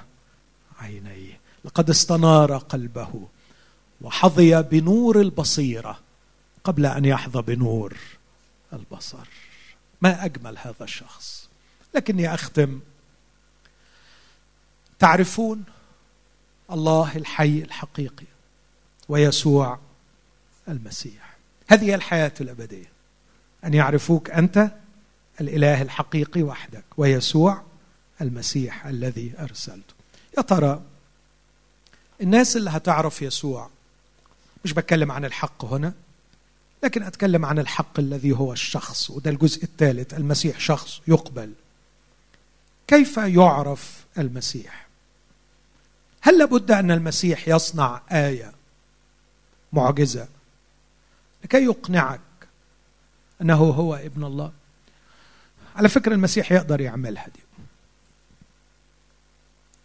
[0.80, 1.40] عينيه.
[1.66, 3.28] لقد استنار قلبه
[4.02, 6.00] وحظي بنور البصيرة
[6.64, 7.98] قبل أن يحظى بنور
[8.74, 9.28] البصر.
[10.02, 11.50] ما أجمل هذا الشخص.
[11.96, 12.80] لكني أختم.
[15.00, 15.64] تعرفون
[16.72, 18.26] الله الحي الحقيقي
[19.10, 19.80] ويسوع
[20.68, 21.38] المسيح.
[21.68, 22.92] هذه الحياة الأبدية.
[23.66, 24.72] أن يعرفوك أنت
[25.42, 27.64] الإله الحقيقي وحدك ويسوع
[28.22, 29.94] المسيح الذي ارسلته
[30.38, 30.82] يا ترى
[32.22, 33.70] الناس اللي هتعرف يسوع
[34.66, 35.94] مش بتكلم عن الحق هنا
[36.84, 41.54] لكن أتكلم عن الحق الذي هو الشخص وده الجزء الثالث المسيح شخص يقبل.
[42.88, 44.88] كيف يعرف المسيح؟
[46.22, 48.52] هل لابد أن المسيح يصنع آية
[49.74, 50.28] معجزة
[51.44, 52.20] لكي يقنعك
[53.42, 54.52] أنه هو ابن الله؟
[55.76, 57.40] على فكرة المسيح يقدر يعملها دي.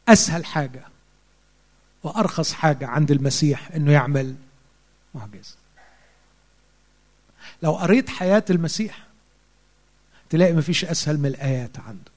[0.09, 0.83] أسهل حاجة
[2.03, 4.35] وأرخص حاجة عند المسيح إنه يعمل
[5.15, 5.58] معجزة.
[7.63, 9.07] لو قريت حياة المسيح
[10.31, 12.11] تلاقي مفيش أسهل من الآيات عنده.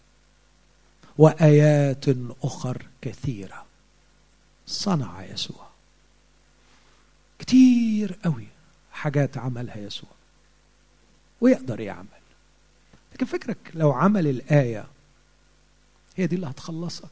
[1.17, 2.05] وآيات
[2.43, 3.65] أخر كثيرة.
[4.67, 5.67] صنع يسوع.
[7.39, 8.47] كتير قوي
[8.91, 10.09] حاجات عملها يسوع.
[11.41, 12.07] ويقدر يعمل.
[13.13, 14.85] لكن فكرك لو عمل الآية
[16.15, 17.09] هي دي اللي هتخلصك.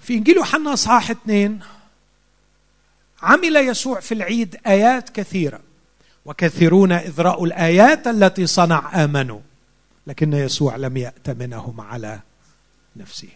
[0.00, 1.60] في إنجيل يوحنا إصحاح اثنين
[3.22, 5.60] عمل يسوع في العيد آيات كثيرة.
[6.24, 9.40] وكثيرون إذ رأوا الآيات التي صنع آمنوا
[10.06, 12.20] لكن يسوع لم يأتمنهم على
[12.96, 13.28] نفسه.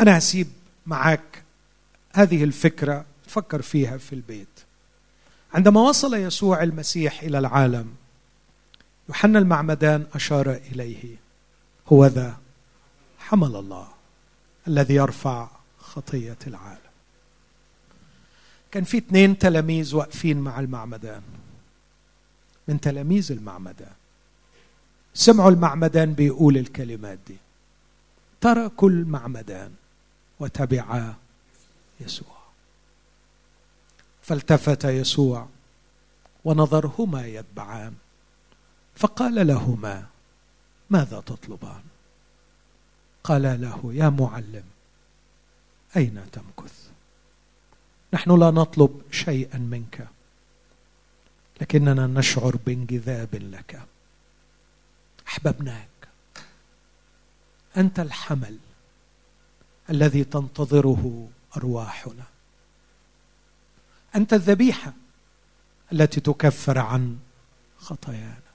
[0.00, 0.48] أنا هسيب
[0.86, 1.42] معك
[2.12, 4.48] هذه الفكرة فكر فيها في البيت.
[5.54, 7.94] عندما وصل يسوع المسيح إلى العالم
[9.08, 11.16] يوحنا المعمدان أشار إليه
[11.88, 12.36] هو ذا
[13.18, 13.88] حمل الله
[14.68, 15.48] الذي يرفع
[15.78, 16.87] خطية العالم.
[18.70, 21.22] كان في اثنين تلاميذ واقفين مع المعمدان.
[22.68, 23.92] من تلاميذ المعمدان.
[25.14, 27.36] سمعوا المعمدان بيقول الكلمات دي.
[28.40, 29.74] تركوا المعمدان
[30.40, 31.14] وتبعا
[32.00, 32.38] يسوع.
[34.22, 35.48] فالتفت يسوع
[36.44, 37.94] ونظرهما يتبعان.
[38.96, 40.06] فقال لهما
[40.90, 41.82] ماذا تطلبان؟
[43.24, 44.64] قال له يا معلم
[45.96, 46.87] أين تمكث؟
[48.12, 50.08] نحن لا نطلب شيئا منك
[51.60, 53.82] لكننا نشعر بانجذاب لك
[55.28, 55.88] أحببناك.
[57.76, 58.58] أنت الحمل
[59.90, 62.24] الذي تنتظره أرواحنا.
[64.16, 64.92] أنت الذبيحة
[65.92, 67.18] التي تكفر عن
[67.78, 68.48] خطايانا.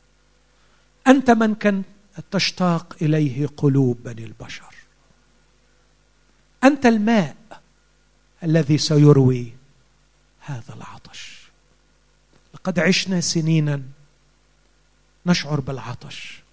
[1.08, 1.84] أنت من كان
[2.32, 4.76] تشتاق إليه قلوب بني البشر.
[6.64, 7.36] أنت الماء
[8.44, 9.54] الذي سيروي
[10.40, 11.44] هذا العطش.
[12.54, 13.82] لقد عشنا سنينا
[15.26, 16.44] نشعر بالعطش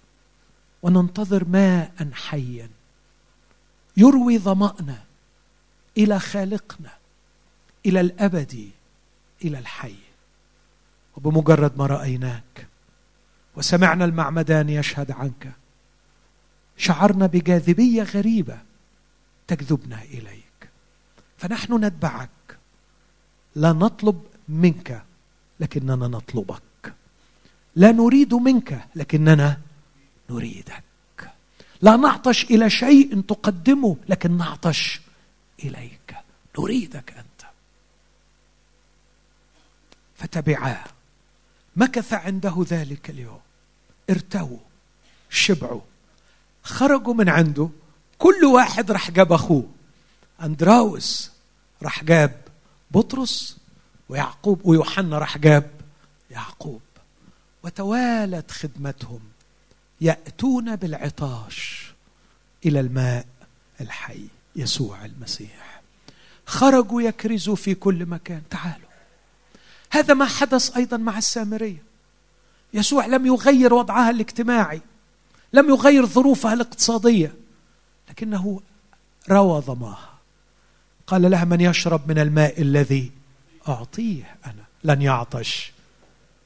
[0.81, 2.69] وننتظر ماء حيا.
[3.97, 5.03] يروي ظمأنا
[5.97, 6.97] إلى خالقنا
[7.85, 8.71] إلى الأبد
[9.45, 9.95] إلى الحي.
[11.15, 12.67] وبمجرد ما رأيناك
[13.55, 15.51] وسمعنا المعمدان يشهد عنك
[16.77, 18.59] شعرنا بجاذبية غريبة
[19.47, 20.40] تجذبنا إليك.
[21.41, 22.57] فنحن نتبعك.
[23.55, 25.03] لا نطلب منك
[25.59, 26.93] لكننا نطلبك.
[27.75, 29.59] لا نريد منك لكننا
[30.29, 30.83] نريدك.
[31.81, 35.01] لا نعطش إلى شيء تقدمه لكن نعطش
[35.63, 36.15] إليك.
[36.59, 37.49] نريدك أنت.
[40.15, 40.85] فتبعاه
[41.75, 43.41] مكث عنده ذلك اليوم.
[44.09, 44.59] ارتووا.
[45.29, 45.81] شبعوا.
[46.63, 47.69] خرجوا من عنده.
[48.17, 49.80] كل واحد راح جاب أخوه.
[50.43, 51.31] أندراوس
[51.83, 52.41] راح جاب
[52.91, 53.57] بطرس
[54.09, 55.71] ويعقوب ويوحنا راح جاب
[56.31, 56.81] يعقوب
[57.63, 59.19] وتوالت خدمتهم
[60.01, 61.91] يأتون بالعطاش
[62.65, 63.25] إلى الماء
[63.81, 65.81] الحي يسوع المسيح.
[66.45, 68.41] خرجوا يكرزوا في كل مكان.
[68.49, 68.87] تعالوا.
[69.91, 71.83] هذا ما حدث أيضا مع السامرية.
[72.73, 74.81] يسوع لم يغير وضعها الاجتماعي
[75.53, 77.33] لم يغير ظروفها الاقتصادية
[78.09, 78.61] لكنه
[79.29, 80.10] روى ظماها
[81.11, 83.11] قال لها من يشرب من الماء الذي
[83.67, 85.71] أعطيه أنا؟ لن يعطش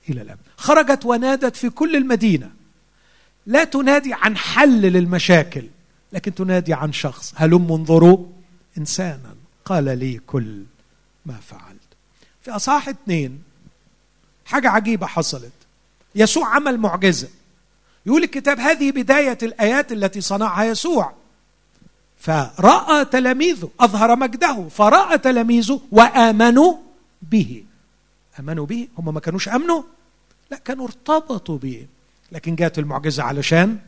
[0.09, 2.51] إلى الابد خرجت ونادت في كل المدينة.
[3.45, 5.67] لا تنادي عن حل للمشاكل
[6.13, 7.33] لكن تنادي عن شخص.
[7.35, 8.25] هلم انظروا؟
[8.77, 9.35] إنسانا.
[9.65, 10.63] قال لي كل
[11.25, 11.79] ما فعلت.
[12.41, 13.43] في أصحاح اثنين
[14.45, 15.53] حاجة عجيبة حصلت.
[16.15, 17.27] يسوع عمل معجزة.
[18.05, 21.13] يقول الكتاب هذه بداية الآيات التي صنعها يسوع.
[22.25, 26.73] فراى تلاميذه أظهر مجده فراى تلاميذه وآمنوا
[27.21, 27.65] به.
[28.39, 29.83] آمنوا به؟ هم ما كانوش آمنوا؟
[30.51, 31.87] لا كانوا ارتبطوا به.
[32.31, 33.79] لكن جاءت المعجزة علشان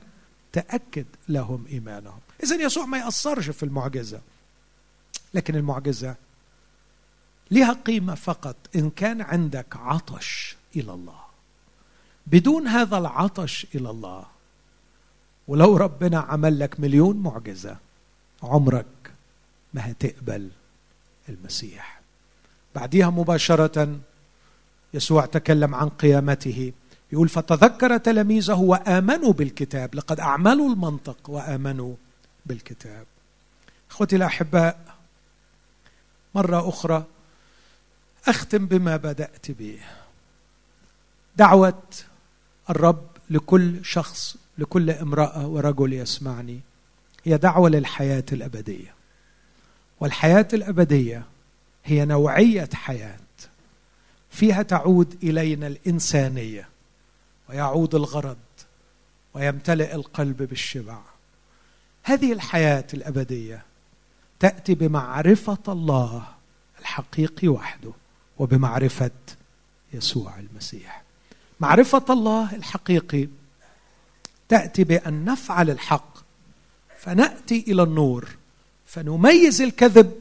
[0.53, 2.19] تأكد لهم إيمانهم.
[2.43, 4.21] اذا يسوع ما يأثرش في المعجزة.
[5.33, 6.15] لكن المعجزة
[7.51, 8.55] لها قيمة فقط.
[8.75, 11.19] إن كان عندك عطش إلى الله
[12.27, 14.25] بدون هذا العطش إلى الله
[15.47, 17.86] ولو ربنا عمل لك مليون معجزة
[18.47, 18.85] عمرك
[19.73, 20.49] ما هتقبل
[21.29, 22.01] المسيح.
[22.75, 23.99] بعديها مباشرة
[24.93, 26.73] يسوع تكلم عن قيامته.
[27.11, 29.95] يقول فتذكر تلاميذه وآمنوا بالكتاب.
[29.95, 31.95] لقد أعملوا المنطق وآمنوا
[32.45, 33.05] بالكتاب.
[33.91, 34.95] إخوتي الأحباء
[36.35, 37.03] مرة أخرى
[38.27, 39.79] أختم بما بدأت به.
[41.35, 41.83] دعوة
[42.69, 46.59] الرب لكل شخص لكل امرأة ورجل يسمعني.
[47.23, 48.93] هي دعوة للحياة الأبدية.
[49.99, 51.23] والحياة الأبدية
[51.85, 53.19] هي نوعية حياة
[54.29, 56.69] فيها تعود إلينا الإنسانية
[57.49, 58.37] ويعود الغرض
[59.33, 60.99] ويمتلئ القلب بالشبع.
[62.03, 63.63] هذه الحياة الأبدية
[64.39, 66.27] تأتي بمعرفة الله
[66.79, 67.91] الحقيقي وحده
[68.37, 69.11] وبمعرفة
[69.93, 71.03] يسوع المسيح.
[71.59, 73.27] معرفة الله الحقيقي
[74.49, 76.16] تأتي بأن نفعل الحق
[76.99, 78.27] فنأتي إلى النور
[78.85, 80.11] فنميز الكذب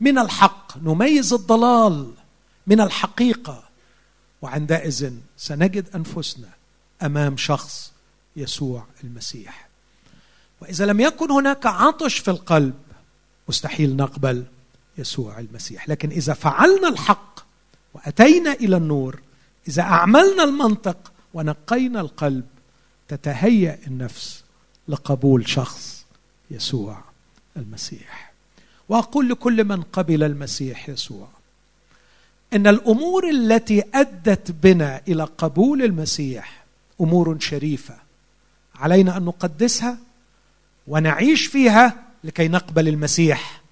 [0.00, 2.12] من الحق نميز الضلال
[2.66, 3.62] من الحقيقة.
[4.42, 6.48] وعندئذ سنجد أنفسنا
[7.02, 7.92] أمام شخص
[8.36, 9.68] يسوع المسيح.
[10.60, 12.74] وإذا لم يكن هناك عطش في القلب
[13.48, 14.44] مستحيل نقبل
[14.98, 15.88] يسوع المسيح.
[15.88, 17.40] لكن إذا فعلنا الحق
[17.94, 19.20] وأتينا إلى النور
[19.68, 22.44] إذا أعملنا المنطق ونقينا القلب
[23.08, 24.44] تتهيأ النفس
[24.88, 25.91] لقبول شخص
[26.52, 26.98] يسوع
[27.56, 28.32] المسيح.
[28.88, 31.28] وأقول لكل من قبل المسيح يسوع
[32.54, 36.64] إن الأمور التي أدت بنا إلى قبول المسيح
[37.00, 37.94] أمور شريفة
[38.74, 39.98] علينا أن نقدسها
[40.86, 43.62] ونعيش فيها لكي نقبل المسيح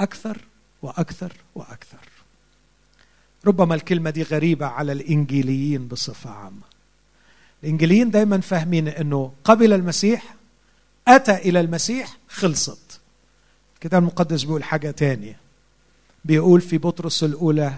[0.00, 0.38] أكثر
[0.82, 1.98] وأكثر وأكثر.
[3.46, 6.62] ربما الكلمة دي غريبة على الإنجيليين بصفة عامة.
[7.64, 10.34] الإنجيليين دايما فاهمين إنه قبل المسيح
[11.08, 13.00] أتى إلى المسيح خلصت.
[13.74, 15.36] الكتاب المقدس بيقول حاجة تانية.
[16.24, 17.74] بيقول في بطرس الأولى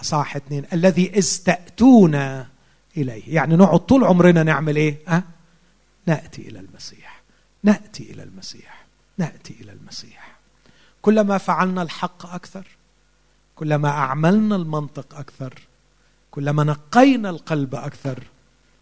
[0.00, 2.14] اصحاح اثنين الذي اذ تاتون
[2.96, 3.34] إليه.
[3.34, 5.22] يعني نقعد طول عمرنا نعمل إيه؟ أه؟
[6.06, 7.22] نأتي إلى المسيح.
[7.62, 8.84] نأتي إلى المسيح.
[9.18, 10.36] نأتي إلى المسيح.
[11.02, 12.66] كلما فعلنا الحق أكثر
[13.56, 15.54] كلما أعملنا المنطق أكثر
[16.30, 18.22] كلما نقينا القلب أكثر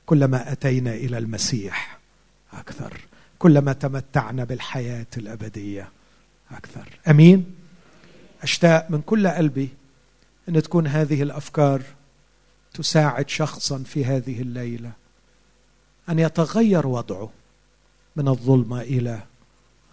[0.06, 1.98] كلما أتينا إلى المسيح
[2.52, 3.00] أكثر.
[3.40, 5.88] كلما تمتعنا بالحياة الأبدية
[6.50, 6.88] أكثر.
[7.08, 7.54] أمين؟
[8.42, 9.68] أشتاق من كل قلبي
[10.48, 11.82] إن تكون هذه الأفكار
[12.74, 14.92] تساعد شخصا في هذه الليلة.
[16.08, 17.30] أن يتغير وضعه
[18.16, 19.22] من الظلمة إلى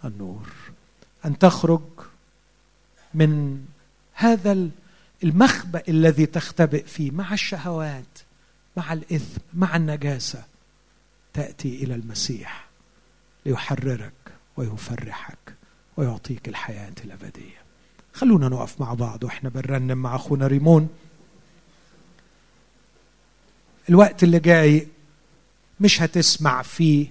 [0.04, 0.48] النور.
[1.24, 1.82] أن تخرج
[3.14, 3.64] من
[4.12, 4.68] هذا
[5.24, 8.18] المخبأ الذي تختبئ فيه مع الشهوات
[8.76, 10.44] مع الإثم مع النجاسة
[11.32, 12.67] تأتي إلى المسيح.
[13.48, 14.12] ليحررك
[14.56, 15.38] ويفرحك
[15.96, 17.58] ويعطيك الحياة الأبدية.
[18.12, 20.88] خلونا نقف مع بعض وإحنا بنرنم مع أخونا ريمون.
[23.88, 24.88] الوقت اللي جاي
[25.80, 27.06] مش هتسمع فيه